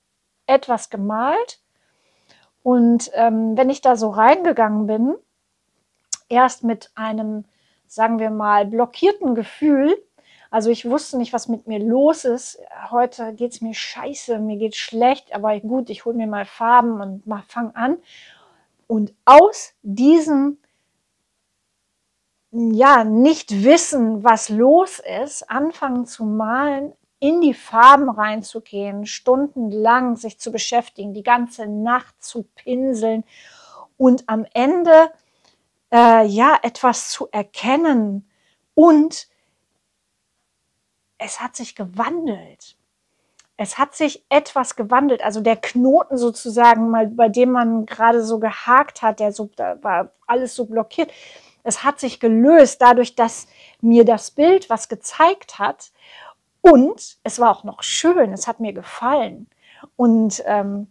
etwas 0.46 0.90
gemalt. 0.90 1.60
Und 2.62 3.10
ähm, 3.14 3.56
wenn 3.56 3.70
ich 3.70 3.80
da 3.80 3.96
so 3.96 4.10
reingegangen 4.10 4.86
bin, 4.86 5.16
erst 6.28 6.64
mit 6.64 6.90
einem, 6.94 7.44
sagen 7.86 8.18
wir 8.18 8.30
mal, 8.30 8.66
blockierten 8.66 9.34
Gefühl, 9.34 9.96
also 10.50 10.70
ich 10.70 10.88
wusste 10.88 11.18
nicht, 11.18 11.32
was 11.32 11.48
mit 11.48 11.66
mir 11.66 11.80
los 11.80 12.24
ist. 12.24 12.58
Heute 12.90 13.34
geht 13.34 13.52
es 13.52 13.60
mir 13.60 13.74
scheiße, 13.74 14.38
mir 14.38 14.56
geht 14.56 14.76
schlecht, 14.76 15.34
aber 15.34 15.58
gut, 15.60 15.90
ich 15.90 16.04
hole 16.04 16.16
mir 16.16 16.26
mal 16.26 16.44
Farben 16.44 17.00
und 17.00 17.22
fange 17.48 17.74
an. 17.74 17.98
Und 18.86 19.12
aus 19.24 19.74
diesem 19.82 20.58
ja, 22.56 23.04
nicht 23.04 23.64
wissen, 23.64 24.24
was 24.24 24.48
los 24.48 25.00
ist, 25.22 25.50
anfangen 25.50 26.06
zu 26.06 26.24
malen, 26.24 26.92
in 27.18 27.40
die 27.40 27.54
Farben 27.54 28.08
reinzugehen, 28.08 29.06
stundenlang 29.06 30.16
sich 30.16 30.38
zu 30.38 30.52
beschäftigen, 30.52 31.12
die 31.12 31.22
ganze 31.22 31.66
Nacht 31.66 32.22
zu 32.22 32.44
pinseln 32.54 33.24
und 33.96 34.24
am 34.28 34.46
Ende 34.54 35.10
äh, 35.92 36.26
ja 36.26 36.58
etwas 36.62 37.10
zu 37.10 37.28
erkennen. 37.30 38.28
Und 38.74 39.28
es 41.18 41.40
hat 41.40 41.56
sich 41.56 41.74
gewandelt. 41.74 42.76
Es 43.58 43.78
hat 43.78 43.94
sich 43.94 44.22
etwas 44.28 44.76
gewandelt, 44.76 45.22
also 45.22 45.40
der 45.40 45.56
Knoten 45.56 46.18
sozusagen, 46.18 46.90
mal 46.90 47.06
bei 47.06 47.30
dem 47.30 47.52
man 47.52 47.86
gerade 47.86 48.22
so 48.22 48.38
gehakt 48.38 49.00
hat, 49.00 49.18
der 49.18 49.32
so 49.32 49.48
da 49.56 49.82
war 49.82 50.12
alles 50.26 50.54
so 50.54 50.66
blockiert, 50.66 51.10
es 51.66 51.82
hat 51.82 51.98
sich 51.98 52.20
gelöst 52.20 52.80
dadurch, 52.80 53.16
dass 53.16 53.48
mir 53.80 54.04
das 54.04 54.30
Bild 54.30 54.70
was 54.70 54.88
gezeigt 54.88 55.58
hat. 55.58 55.90
Und 56.60 57.18
es 57.24 57.38
war 57.40 57.50
auch 57.50 57.64
noch 57.64 57.82
schön, 57.82 58.32
es 58.32 58.46
hat 58.46 58.60
mir 58.60 58.72
gefallen. 58.72 59.48
Und 59.96 60.42
ähm, 60.46 60.86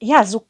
ja, 0.00 0.24
so, 0.24 0.46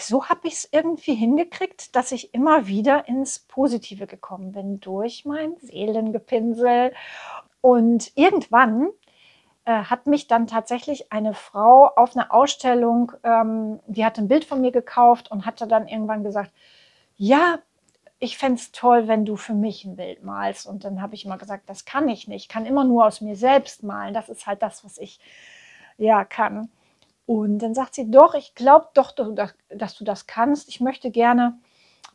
so 0.00 0.28
habe 0.28 0.48
ich 0.48 0.54
es 0.54 0.68
irgendwie 0.72 1.14
hingekriegt, 1.14 1.94
dass 1.94 2.12
ich 2.12 2.34
immer 2.34 2.66
wieder 2.66 3.08
ins 3.08 3.38
Positive 3.40 4.06
gekommen 4.06 4.52
bin 4.52 4.80
durch 4.80 5.24
mein 5.24 5.56
Seelengepinsel. 5.60 6.92
Und 7.60 8.10
irgendwann 8.16 8.88
äh, 9.64 9.84
hat 9.84 10.08
mich 10.08 10.26
dann 10.26 10.48
tatsächlich 10.48 11.12
eine 11.12 11.34
Frau 11.34 11.86
auf 11.94 12.16
einer 12.16 12.34
Ausstellung, 12.34 13.12
ähm, 13.22 13.78
die 13.86 14.04
hatte 14.04 14.22
ein 14.22 14.28
Bild 14.28 14.44
von 14.44 14.60
mir 14.60 14.72
gekauft 14.72 15.30
und 15.30 15.46
hatte 15.46 15.68
dann 15.68 15.86
irgendwann 15.86 16.24
gesagt, 16.24 16.50
ja, 17.16 17.58
ich 18.22 18.38
fände 18.38 18.60
es 18.60 18.70
toll, 18.70 19.08
wenn 19.08 19.24
du 19.24 19.34
für 19.34 19.52
mich 19.52 19.84
ein 19.84 19.96
Bild 19.96 20.22
malst. 20.22 20.68
Und 20.68 20.84
dann 20.84 21.02
habe 21.02 21.16
ich 21.16 21.24
immer 21.24 21.38
gesagt, 21.38 21.68
das 21.68 21.84
kann 21.84 22.08
ich 22.08 22.28
nicht. 22.28 22.44
Ich 22.44 22.48
kann 22.48 22.66
immer 22.66 22.84
nur 22.84 23.04
aus 23.04 23.20
mir 23.20 23.34
selbst 23.34 23.82
malen. 23.82 24.14
Das 24.14 24.28
ist 24.28 24.46
halt 24.46 24.62
das, 24.62 24.84
was 24.84 24.96
ich 24.98 25.18
ja 25.98 26.24
kann. 26.24 26.70
Und 27.26 27.58
dann 27.58 27.74
sagt 27.74 27.96
sie, 27.96 28.08
doch, 28.08 28.34
ich 28.34 28.54
glaube 28.54 28.90
doch, 28.94 29.12
dass 29.70 29.96
du 29.96 30.04
das 30.04 30.28
kannst. 30.28 30.68
Ich 30.68 30.80
möchte 30.80 31.10
gerne 31.10 31.58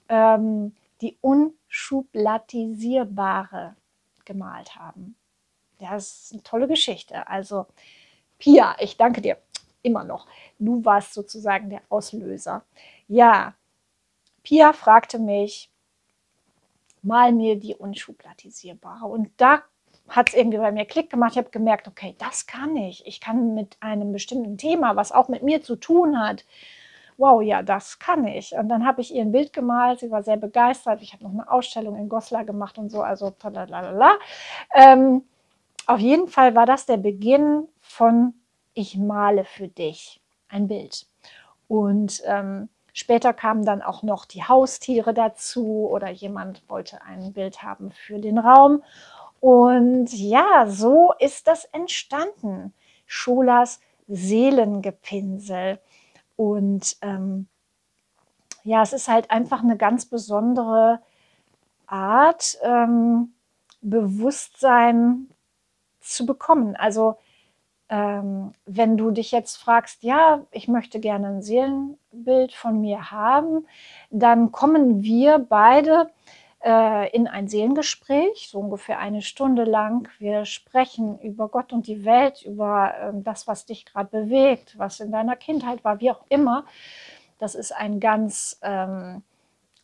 ähm, 0.08 0.78
die 1.02 1.18
unschublatisierbare 1.20 3.76
gemalt 4.24 4.78
haben. 4.78 5.18
Ja, 5.80 5.92
das 5.92 6.24
ist 6.24 6.32
eine 6.32 6.44
tolle 6.44 6.70
Geschichte. 6.70 7.28
Also, 7.28 7.66
Pia, 8.40 8.78
ich 8.80 8.96
danke 8.96 9.20
dir 9.20 9.36
immer 9.82 10.06
noch. 10.06 10.26
Du 10.58 10.86
warst 10.86 11.14
sozusagen 11.14 11.70
der 11.70 11.82
Auslöser. 11.90 12.64
Ja, 13.10 13.56
Pia 14.42 14.72
fragte 14.72 15.20
mich, 15.20 15.70
mal 17.08 17.32
mir 17.32 17.60
die 17.60 17.76
unschublatisierbare. 17.76 19.06
Und 19.06 19.30
da 19.38 19.64
hat 20.08 20.30
es 20.30 20.36
irgendwie 20.36 20.58
bei 20.58 20.72
mir 20.72 20.86
Klick 20.86 21.10
gemacht. 21.10 21.32
Ich 21.32 21.38
habe 21.38 21.50
gemerkt, 21.50 21.88
okay, 21.88 22.16
das 22.20 22.48
kann 22.48 22.76
ich. 22.76 23.06
Ich 23.06 23.20
kann 23.20 23.56
mit 23.56 23.78
einem 23.80 24.12
bestimmten 24.12 24.58
Thema, 24.58 24.96
was 24.96 25.12
auch 25.12 25.28
mit 25.28 25.44
mir 25.44 25.62
zu 25.62 25.76
tun 25.76 26.20
hat, 26.20 26.46
wow, 27.18 27.42
ja, 27.42 27.64
das 27.64 28.00
kann 28.00 28.28
ich. 28.28 28.54
Und 28.54 28.70
dann 28.70 28.86
habe 28.86 29.02
ich 29.02 29.14
ihr 29.14 29.22
ein 29.22 29.32
Bild 29.32 29.52
gemalt. 29.52 30.00
Sie 30.00 30.12
war 30.12 30.24
sehr 30.24 30.38
begeistert. 30.38 31.02
Ich 31.02 31.14
habe 31.14 31.24
noch 31.24 31.32
eine 31.32 31.52
Ausstellung 31.52 31.96
in 31.96 32.10
Goslar 32.10 32.46
gemacht 32.46 32.78
und 32.78 32.92
so. 32.92 33.02
Also, 33.02 33.34
ähm, 34.76 35.24
auf 35.88 36.00
jeden 36.00 36.28
Fall 36.28 36.56
war 36.56 36.66
das 36.66 36.86
der 36.86 36.98
Beginn 36.98 37.68
von 37.82 38.34
Ich 38.74 38.98
male 38.98 39.46
für 39.46 39.68
dich 39.68 40.22
ein 40.48 40.68
Bild. 40.68 41.08
Und 41.68 42.22
ähm, 42.26 42.70
Später 42.98 43.32
kamen 43.32 43.64
dann 43.64 43.84
auch 43.84 44.02
noch 44.02 44.26
die 44.26 44.44
Haustiere 44.44 45.14
dazu 45.14 45.88
oder 45.88 46.10
jemand 46.10 46.68
wollte 46.68 47.04
ein 47.04 47.32
Bild 47.32 47.62
haben 47.62 47.92
für 47.92 48.18
den 48.18 48.40
Raum. 48.40 48.82
Und 49.40 50.12
ja, 50.12 50.66
so 50.68 51.14
ist 51.20 51.46
das 51.46 51.66
entstanden. 51.66 52.74
Scholas 53.06 53.82
Seelengepinsel. 54.08 55.80
Und 56.38 56.98
ähm, 57.04 57.48
ja, 58.64 58.82
es 58.82 58.94
ist 58.94 59.08
halt 59.08 59.30
einfach 59.30 59.62
eine 59.62 59.78
ganz 59.78 60.08
besondere 60.08 61.00
Art, 61.86 62.58
ähm, 62.64 63.32
Bewusstsein 63.82 65.30
zu 66.00 66.26
bekommen. 66.26 66.76
Also 66.76 67.20
ähm, 67.90 68.52
wenn 68.66 68.98
du 68.98 69.12
dich 69.12 69.32
jetzt 69.32 69.58
fragst, 69.58 70.04
ja, 70.04 70.46
ich 70.52 70.68
möchte 70.68 71.00
gerne 71.00 71.28
ein 71.28 71.42
Seelenbild 71.42 72.54
von 72.54 72.82
mir 72.82 73.12
haben, 73.12 73.66
dann 74.10 74.52
kommen 74.52 75.04
wir 75.04 75.40
beide 75.40 76.10
äh, 76.64 77.10
in 77.12 77.28
ein 77.28 77.48
Seelengespräch, 77.48 78.50
so 78.50 78.60
ungefähr 78.60 79.00
eine 79.00 79.22
Stunde 79.22 79.64
lang. 79.64 80.10
Wir 80.20 80.46
sprechen 80.46 81.20
über 81.20 81.48
Gott 81.48 81.72
und 81.72 81.88
die 81.88 82.04
Welt, 82.04 82.42
über 82.42 82.94
äh, 82.94 83.12
das, 83.24 83.48
was 83.48 83.66
dich 83.66 83.86
gerade 83.86 84.10
bewegt, 84.10 84.78
was 84.78 85.00
in 85.00 85.12
deiner 85.12 85.36
Kindheit 85.36 85.84
war, 85.84 86.02
wie 86.02 86.12
auch 86.12 86.26
immer. 86.30 86.66
Das 87.40 87.56
ist 87.56 87.72
ein 87.72 88.00
ganz 88.00 88.60
ähm, 88.64 89.24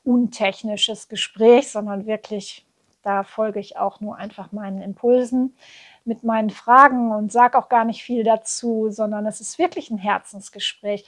untechnisches 0.04 1.08
Gespräch, 1.08 1.72
sondern 1.72 2.06
wirklich, 2.06 2.66
da 3.04 3.24
folge 3.24 3.60
ich 3.60 3.78
auch 3.78 4.02
nur 4.02 4.18
einfach 4.18 4.52
meinen 4.52 4.82
Impulsen 4.82 5.56
mit 6.06 6.24
meinen 6.24 6.50
Fragen 6.50 7.12
und 7.12 7.32
sage 7.32 7.58
auch 7.58 7.70
gar 7.70 7.86
nicht 7.86 8.04
viel 8.04 8.24
dazu, 8.24 8.89
sondern 8.89 9.26
es 9.26 9.42
ist 9.42 9.58
wirklich 9.58 9.89
ein 9.89 9.98
Herzensgespräch. 9.98 11.06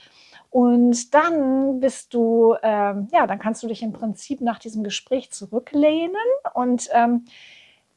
Und 0.50 1.14
dann 1.14 1.80
bist 1.80 2.14
du, 2.14 2.56
ähm, 2.62 3.08
ja, 3.12 3.26
dann 3.26 3.38
kannst 3.38 3.62
du 3.62 3.68
dich 3.68 3.82
im 3.82 3.92
Prinzip 3.92 4.40
nach 4.40 4.58
diesem 4.58 4.84
Gespräch 4.84 5.30
zurücklehnen 5.30 6.16
und 6.54 6.88
ähm, 6.92 7.26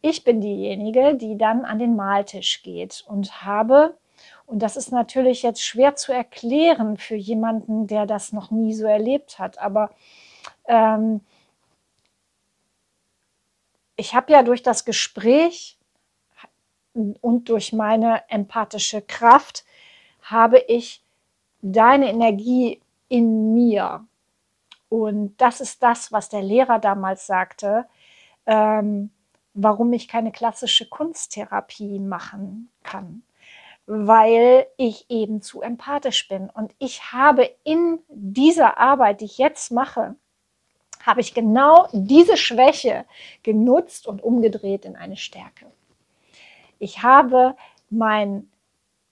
ich 0.02 0.24
bin 0.24 0.42
diejenige, 0.42 1.16
die 1.16 1.38
dann 1.38 1.66
an 1.66 1.80
den 1.80 1.96
Maltisch 1.96 2.64
geht 2.64 3.04
und 3.08 3.44
habe, 3.44 3.98
und 4.46 4.60
das 4.60 4.78
ist 4.78 4.92
natürlich 4.92 5.44
jetzt 5.44 5.64
schwer 5.64 5.96
zu 5.96 6.12
erklären 6.12 6.98
für 6.98 7.16
jemanden, 7.16 7.88
der 7.88 8.06
das 8.06 8.34
noch 8.34 8.52
nie 8.52 8.74
so 8.74 8.86
erlebt 8.86 9.40
hat, 9.40 9.58
aber 9.58 9.92
ähm, 10.68 11.22
ich 13.96 14.16
habe 14.16 14.32
ja 14.32 14.44
durch 14.44 14.64
das 14.64 14.86
Gespräch 14.86 15.79
und 17.22 17.50
durch 17.50 17.74
meine 17.74 18.24
empathische 18.30 19.02
Kraft 19.02 19.66
habe 20.22 20.60
ich 20.68 21.04
deine 21.62 22.10
Energie 22.10 22.82
in 23.08 23.54
mir. 23.54 24.06
Und 24.90 25.36
das 25.38 25.62
ist 25.62 25.84
das, 25.84 26.12
was 26.12 26.30
der 26.30 26.42
Lehrer 26.42 26.80
damals 26.80 27.28
sagte, 27.28 27.86
ähm, 28.46 29.12
warum 29.54 29.94
ich 29.94 30.08
keine 30.08 30.32
klassische 30.32 30.88
Kunsttherapie 30.88 32.00
machen 32.00 32.70
kann. 32.84 33.24
Weil 33.86 34.68
ich 34.78 35.10
eben 35.10 35.42
zu 35.42 35.62
empathisch 35.62 36.28
bin. 36.28 36.50
Und 36.50 36.74
ich 36.80 37.12
habe 37.12 37.50
in 37.64 38.00
dieser 38.08 38.78
Arbeit, 38.78 39.22
die 39.22 39.26
ich 39.26 39.38
jetzt 39.38 39.72
mache, 39.72 40.16
habe 41.06 41.22
ich 41.22 41.34
genau 41.34 41.88
diese 41.92 42.38
Schwäche 42.38 43.06
genutzt 43.42 44.06
und 44.06 44.22
umgedreht 44.22 44.86
in 44.86 44.96
eine 44.96 45.18
Stärke. 45.18 45.72
Ich 46.80 47.04
habe 47.04 47.56
mein, 47.90 48.50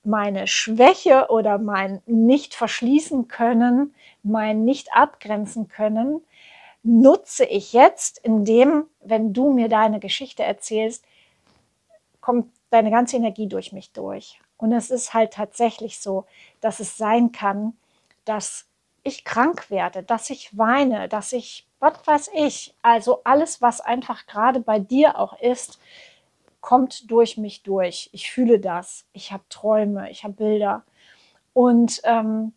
meine 0.03 0.47
Schwäche 0.47 1.27
oder 1.29 1.57
mein 1.57 2.01
nicht 2.05 2.55
verschließen 2.55 3.27
können, 3.27 3.93
mein 4.23 4.65
nicht 4.65 4.93
abgrenzen 4.93 5.67
können, 5.67 6.21
nutze 6.83 7.45
ich 7.45 7.73
jetzt, 7.73 8.17
indem, 8.19 8.85
wenn 9.01 9.33
du 9.33 9.51
mir 9.51 9.67
deine 9.67 9.99
Geschichte 9.99 10.43
erzählst, 10.43 11.03
kommt 12.21 12.51
deine 12.69 12.91
ganze 12.91 13.17
Energie 13.17 13.47
durch 13.47 13.71
mich 13.73 13.91
durch. 13.91 14.39
Und 14.57 14.71
es 14.71 14.89
ist 14.89 15.13
halt 15.13 15.33
tatsächlich 15.33 15.99
so, 15.99 16.25
dass 16.61 16.79
es 16.79 16.97
sein 16.97 17.31
kann, 17.31 17.73
dass 18.25 18.65
ich 19.03 19.23
krank 19.23 19.69
werde, 19.69 20.03
dass 20.03 20.29
ich 20.29 20.57
weine, 20.57 21.07
dass 21.07 21.31
ich, 21.31 21.67
was 21.79 22.05
weiß 22.05 22.31
ich, 22.33 22.73
also 22.81 23.21
alles, 23.23 23.61
was 23.61 23.79
einfach 23.81 24.25
gerade 24.25 24.59
bei 24.59 24.79
dir 24.79 25.19
auch 25.19 25.39
ist, 25.39 25.79
kommt 26.61 27.09
durch 27.11 27.37
mich 27.37 27.63
durch. 27.63 28.09
Ich 28.13 28.31
fühle 28.31 28.59
das. 28.59 29.05
Ich 29.13 29.31
habe 29.31 29.43
Träume, 29.49 30.09
ich 30.11 30.23
habe 30.23 30.33
Bilder. 30.33 30.83
Und 31.53 32.01
ähm, 32.03 32.53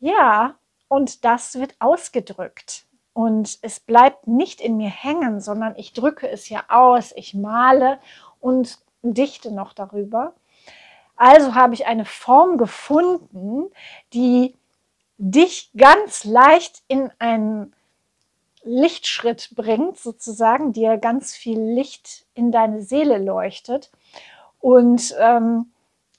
ja, 0.00 0.56
und 0.88 1.24
das 1.24 1.58
wird 1.58 1.74
ausgedrückt. 1.78 2.86
Und 3.12 3.58
es 3.62 3.80
bleibt 3.80 4.26
nicht 4.26 4.60
in 4.60 4.76
mir 4.76 4.88
hängen, 4.88 5.40
sondern 5.40 5.74
ich 5.76 5.92
drücke 5.92 6.28
es 6.28 6.48
ja 6.48 6.64
aus, 6.68 7.12
ich 7.16 7.34
male 7.34 7.98
und 8.40 8.78
dichte 9.02 9.52
noch 9.52 9.72
darüber. 9.72 10.34
Also 11.16 11.54
habe 11.54 11.74
ich 11.74 11.86
eine 11.86 12.04
Form 12.04 12.56
gefunden, 12.56 13.70
die 14.14 14.54
dich 15.18 15.70
ganz 15.76 16.24
leicht 16.24 16.82
in 16.88 17.10
einen 17.18 17.74
Lichtschritt 18.62 19.50
bringt, 19.54 19.98
sozusagen, 19.98 20.72
dir 20.72 20.98
ganz 20.98 21.34
viel 21.34 21.60
Licht 21.60 22.26
in 22.34 22.52
deine 22.52 22.82
Seele 22.82 23.18
leuchtet. 23.18 23.90
Und 24.60 25.14
ähm, 25.18 25.72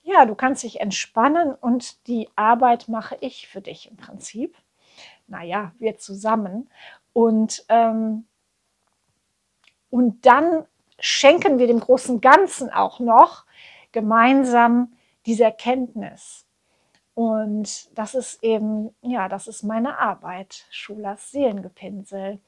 ja, 0.04 0.26
du 0.26 0.36
kannst 0.36 0.64
dich 0.64 0.82
entspannen 0.82 1.54
und 1.54 2.08
die 2.08 2.30
Arbeit 2.36 2.88
mache 2.88 3.18
ich 3.22 3.48
für 3.48 3.62
dich 3.62 3.90
im 3.90 3.98
Prinzip. 3.98 4.56
Naja, 5.28 5.74
wir 5.80 5.98
zusammen. 5.98 6.70
Und, 7.14 7.66
ähm, 7.70 8.26
und 9.90 10.26
dann 10.26 10.66
schenken 11.00 11.60
wir 11.60 11.68
dem 11.68 11.80
großen 11.80 12.22
Ganzen 12.22 12.72
auch 12.72 13.00
noch 13.00 13.46
gemeinsam 13.92 14.94
diese 15.26 15.44
Erkenntnis. 15.44 16.46
Und 17.14 17.98
das 17.98 18.16
ist 18.16 18.44
eben, 18.44 18.96
ja, 19.02 19.28
das 19.28 19.48
ist 19.48 19.64
meine 19.64 20.00
Arbeit, 20.00 20.66
Schulas 20.70 21.32
Seelengepinsel. 21.32 22.40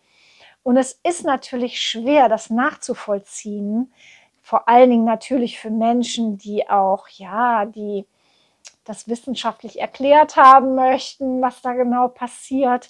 Und 0.64 0.78
es 0.78 1.00
ist 1.04 1.26
natürlich 1.26 1.82
schwer, 1.82 2.30
das 2.30 2.50
nachzuvollziehen, 2.50 3.94
vor 4.42 4.68
allen 4.68 4.90
Dingen 4.90 5.06
natürlich 5.06 5.60
für 5.60 5.70
Menschen, 5.70 6.38
die 6.38 6.70
auch, 6.70 7.08
ja, 7.10 7.66
die 7.66 8.06
das 8.84 9.08
wissenschaftlich 9.08 9.80
erklärt 9.80 10.36
haben 10.36 10.76
möchten, 10.76 11.42
was 11.42 11.62
da 11.62 11.74
genau 11.74 12.10
passiert. 12.10 12.90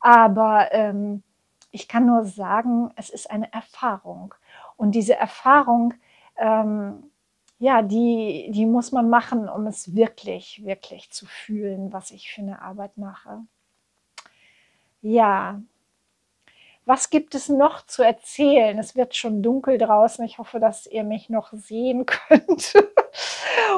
Aber 0.00 0.72
ähm, 0.72 1.22
ich 1.70 1.88
kann 1.88 2.06
nur 2.06 2.24
sagen, 2.24 2.90
es 2.96 3.10
ist 3.10 3.30
eine 3.30 3.50
Erfahrung. 3.52 4.34
Und 4.76 4.92
diese 4.92 5.14
Erfahrung 5.14 5.94
ähm, 6.36 7.09
ja, 7.60 7.82
die, 7.82 8.48
die 8.52 8.64
muss 8.64 8.90
man 8.90 9.10
machen, 9.10 9.46
um 9.46 9.66
es 9.66 9.94
wirklich, 9.94 10.64
wirklich 10.64 11.10
zu 11.10 11.26
fühlen, 11.26 11.92
was 11.92 12.10
ich 12.10 12.32
für 12.32 12.40
eine 12.40 12.62
Arbeit 12.62 12.96
mache. 12.96 13.42
Ja, 15.02 15.60
was 16.86 17.10
gibt 17.10 17.34
es 17.34 17.50
noch 17.50 17.84
zu 17.84 18.02
erzählen? 18.02 18.78
Es 18.78 18.96
wird 18.96 19.14
schon 19.14 19.42
dunkel 19.42 19.76
draußen. 19.76 20.24
Ich 20.24 20.38
hoffe, 20.38 20.58
dass 20.58 20.86
ihr 20.86 21.04
mich 21.04 21.28
noch 21.28 21.52
sehen 21.52 22.06
könnt. 22.28 22.72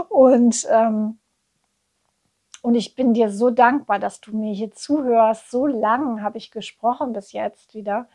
und, 0.08 0.64
ähm, 0.70 1.18
und 2.62 2.76
ich 2.76 2.94
bin 2.94 3.14
dir 3.14 3.30
so 3.32 3.50
dankbar, 3.50 3.98
dass 3.98 4.20
du 4.20 4.30
mir 4.36 4.54
hier 4.54 4.70
zuhörst. 4.70 5.50
So 5.50 5.66
lang 5.66 6.22
habe 6.22 6.38
ich 6.38 6.52
gesprochen 6.52 7.12
bis 7.12 7.32
jetzt 7.32 7.74
wieder. 7.74 8.06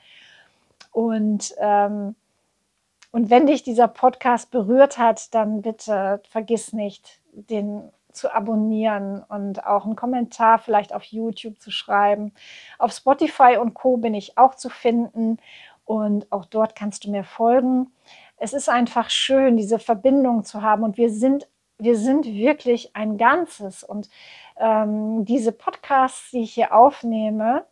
Und 0.94 1.54
ähm, 1.60 2.16
und 3.12 3.30
wenn 3.30 3.48
dich 3.48 3.64
dieser 3.64 3.88
Podcast 3.88 4.52
berührt 4.52 4.98
hat, 4.98 5.34
dann 5.34 5.62
bitte 5.62 6.22
vergiss 6.30 6.74
nicht, 6.74 7.22
den 7.32 7.92
zu 8.12 8.34
abonnieren 8.34 9.24
und 9.30 9.66
auch 9.66 9.86
einen 9.86 9.96
Kommentar 9.96 10.60
vielleicht 10.60 10.94
auf 10.94 11.04
YouTube 11.04 11.60
zu 11.62 11.72
schreiben. 11.72 12.34
Auf 12.80 12.92
Spotify 12.92 13.58
und 13.58 13.76
Co 13.76 13.98
bin 13.98 14.14
ich 14.14 14.38
auch 14.38 14.56
zu 14.56 14.70
finden 14.70 15.38
und 15.86 16.32
auch 16.32 16.46
dort 16.46 16.76
kannst 16.76 17.06
du 17.06 17.12
mir 17.12 17.24
folgen. 17.24 17.92
Es 18.38 18.54
ist 18.54 18.70
einfach 18.70 19.10
schön, 19.10 19.56
diese 19.56 19.80
Verbindung 19.80 20.44
zu 20.44 20.62
haben 20.62 20.84
und 20.84 20.98
wir 20.98 21.10
sind, 21.10 21.48
wir 21.78 21.96
sind 21.96 22.26
wirklich 22.26 22.96
ein 22.96 23.18
Ganzes 23.18 23.84
und 23.84 24.10
ähm, 24.60 25.24
diese 25.26 25.52
Podcasts, 25.52 26.32
die 26.32 26.42
ich 26.42 26.54
hier 26.54 26.74
aufnehme, 26.74 27.66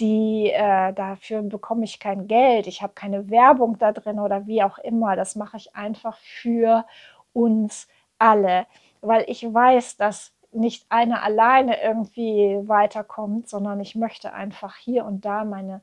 die 0.00 0.50
äh, 0.50 0.92
dafür 0.92 1.42
bekomme 1.42 1.84
ich 1.84 1.98
kein 1.98 2.26
Geld, 2.28 2.66
ich 2.66 2.82
habe 2.82 2.92
keine 2.94 3.30
Werbung 3.30 3.78
da 3.78 3.92
drin 3.92 4.20
oder 4.20 4.46
wie 4.46 4.62
auch 4.62 4.78
immer. 4.78 5.16
Das 5.16 5.36
mache 5.36 5.56
ich 5.56 5.74
einfach 5.74 6.16
für 6.18 6.84
uns 7.32 7.88
alle, 8.18 8.66
weil 9.00 9.24
ich 9.28 9.42
weiß, 9.42 9.96
dass 9.96 10.32
nicht 10.52 10.86
einer 10.88 11.22
alleine 11.22 11.82
irgendwie 11.82 12.58
weiterkommt, 12.66 13.48
sondern 13.48 13.80
ich 13.80 13.94
möchte 13.94 14.32
einfach 14.32 14.76
hier 14.76 15.04
und 15.04 15.24
da 15.24 15.44
meine 15.44 15.82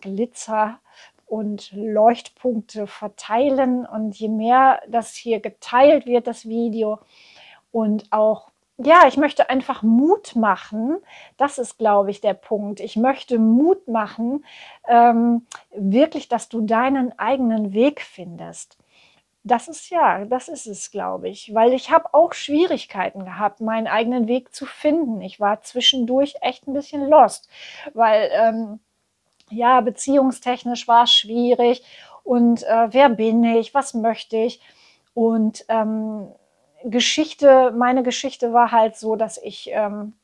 Glitzer 0.00 0.78
und 1.26 1.70
Leuchtpunkte 1.72 2.86
verteilen. 2.86 3.86
Und 3.86 4.16
je 4.16 4.28
mehr 4.28 4.80
das 4.88 5.14
hier 5.14 5.40
geteilt 5.40 6.06
wird, 6.06 6.26
das 6.26 6.48
Video, 6.48 7.00
und 7.72 8.10
auch 8.10 8.49
ja, 8.82 9.06
ich 9.06 9.16
möchte 9.16 9.50
einfach 9.50 9.82
Mut 9.82 10.36
machen. 10.36 10.98
Das 11.36 11.58
ist, 11.58 11.78
glaube 11.78 12.10
ich, 12.10 12.20
der 12.20 12.34
Punkt. 12.34 12.80
Ich 12.80 12.96
möchte 12.96 13.38
Mut 13.38 13.88
machen, 13.88 14.44
ähm, 14.88 15.46
wirklich, 15.70 16.28
dass 16.28 16.48
du 16.48 16.62
deinen 16.62 17.18
eigenen 17.18 17.72
Weg 17.74 18.00
findest. 18.00 18.78
Das 19.42 19.68
ist 19.68 19.88
ja, 19.90 20.24
das 20.26 20.48
ist 20.48 20.66
es, 20.66 20.90
glaube 20.90 21.28
ich, 21.28 21.54
weil 21.54 21.72
ich 21.72 21.90
habe 21.90 22.12
auch 22.12 22.34
Schwierigkeiten 22.34 23.24
gehabt, 23.24 23.60
meinen 23.60 23.86
eigenen 23.86 24.28
Weg 24.28 24.54
zu 24.54 24.66
finden. 24.66 25.22
Ich 25.22 25.40
war 25.40 25.62
zwischendurch 25.62 26.36
echt 26.42 26.66
ein 26.66 26.74
bisschen 26.74 27.08
lost, 27.08 27.48
weil 27.94 28.30
ähm, 28.32 28.80
ja, 29.50 29.80
beziehungstechnisch 29.80 30.86
war 30.88 31.04
es 31.04 31.12
schwierig 31.12 31.82
und 32.22 32.62
äh, 32.64 32.88
wer 32.90 33.08
bin 33.08 33.42
ich, 33.44 33.74
was 33.74 33.94
möchte 33.94 34.36
ich 34.36 34.60
und 35.14 35.64
ähm, 35.68 36.28
Geschichte, 36.84 37.72
meine 37.76 38.02
Geschichte 38.02 38.52
war 38.52 38.72
halt 38.72 38.96
so, 38.96 39.16
dass 39.16 39.38
ich 39.38 39.70
ähm, 39.72 40.14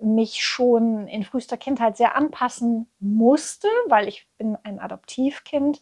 mich 0.00 0.42
schon 0.42 1.06
in 1.06 1.24
frühester 1.24 1.56
Kindheit 1.56 1.96
sehr 1.96 2.16
anpassen 2.16 2.86
musste, 3.00 3.68
weil 3.86 4.08
ich 4.08 4.26
bin 4.38 4.56
ein 4.62 4.78
Adoptivkind 4.78 5.80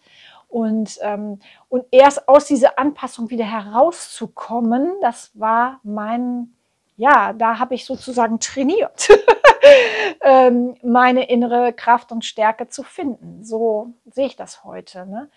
und, 0.48 0.98
ähm, 1.02 1.40
und 1.68 1.84
erst 1.90 2.26
aus 2.26 2.46
dieser 2.46 2.78
Anpassung 2.78 3.30
wieder 3.30 3.44
herauszukommen, 3.44 4.94
das 5.02 5.30
war 5.34 5.78
mein, 5.82 6.54
ja, 6.96 7.34
da 7.34 7.58
habe 7.58 7.74
ich 7.74 7.84
sozusagen 7.84 8.40
trainiert, 8.40 9.08
ähm, 10.22 10.74
meine 10.82 11.28
innere 11.28 11.72
Kraft 11.74 12.12
und 12.12 12.24
Stärke 12.24 12.68
zu 12.68 12.82
finden. 12.82 13.44
So 13.44 13.92
sehe 14.06 14.26
ich 14.26 14.36
das 14.36 14.64
heute. 14.64 15.06
Ne? 15.06 15.30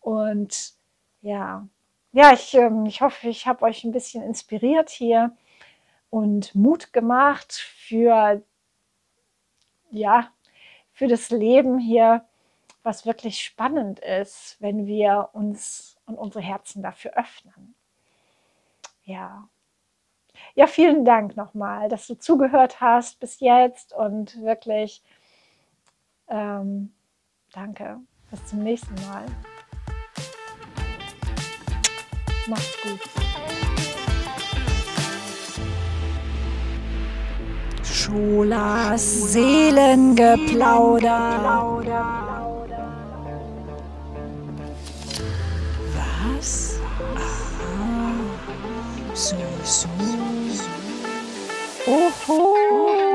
Und 0.00 0.72
ja, 1.20 1.66
ja, 2.14 2.32
ich, 2.32 2.54
ähm, 2.54 2.86
ich 2.86 3.00
hoffe, 3.00 3.28
ich 3.28 3.46
habe 3.46 3.64
euch 3.64 3.82
ein 3.82 3.90
bisschen 3.90 4.22
inspiriert 4.22 4.88
hier 4.88 5.36
und 6.10 6.54
Mut 6.54 6.92
gemacht 6.92 7.52
für, 7.52 8.40
ja, 9.90 10.30
für 10.92 11.08
das 11.08 11.30
Leben 11.30 11.78
hier, 11.80 12.24
was 12.84 13.04
wirklich 13.04 13.40
spannend 13.42 13.98
ist, 13.98 14.56
wenn 14.60 14.86
wir 14.86 15.30
uns 15.32 15.96
und 16.06 16.16
unsere 16.16 16.44
Herzen 16.44 16.82
dafür 16.84 17.14
öffnen. 17.16 17.74
Ja. 19.02 19.48
Ja, 20.54 20.68
vielen 20.68 21.04
Dank 21.04 21.36
nochmal, 21.36 21.88
dass 21.88 22.06
du 22.06 22.14
zugehört 22.14 22.80
hast 22.80 23.18
bis 23.18 23.40
jetzt 23.40 23.92
und 23.92 24.40
wirklich 24.40 25.02
ähm, 26.28 26.94
danke. 27.52 27.98
Bis 28.30 28.46
zum 28.46 28.60
nächsten 28.60 28.94
Mal. 29.08 29.26
Macht's 32.46 32.76
gut. 32.82 33.00
Scholas 37.82 39.32
Seelengeplauder. 39.32 41.40
Was? 45.94 46.78
Aha. 47.16 48.12
So, 49.14 49.36
so. 49.64 49.88
Oho. 51.86 53.13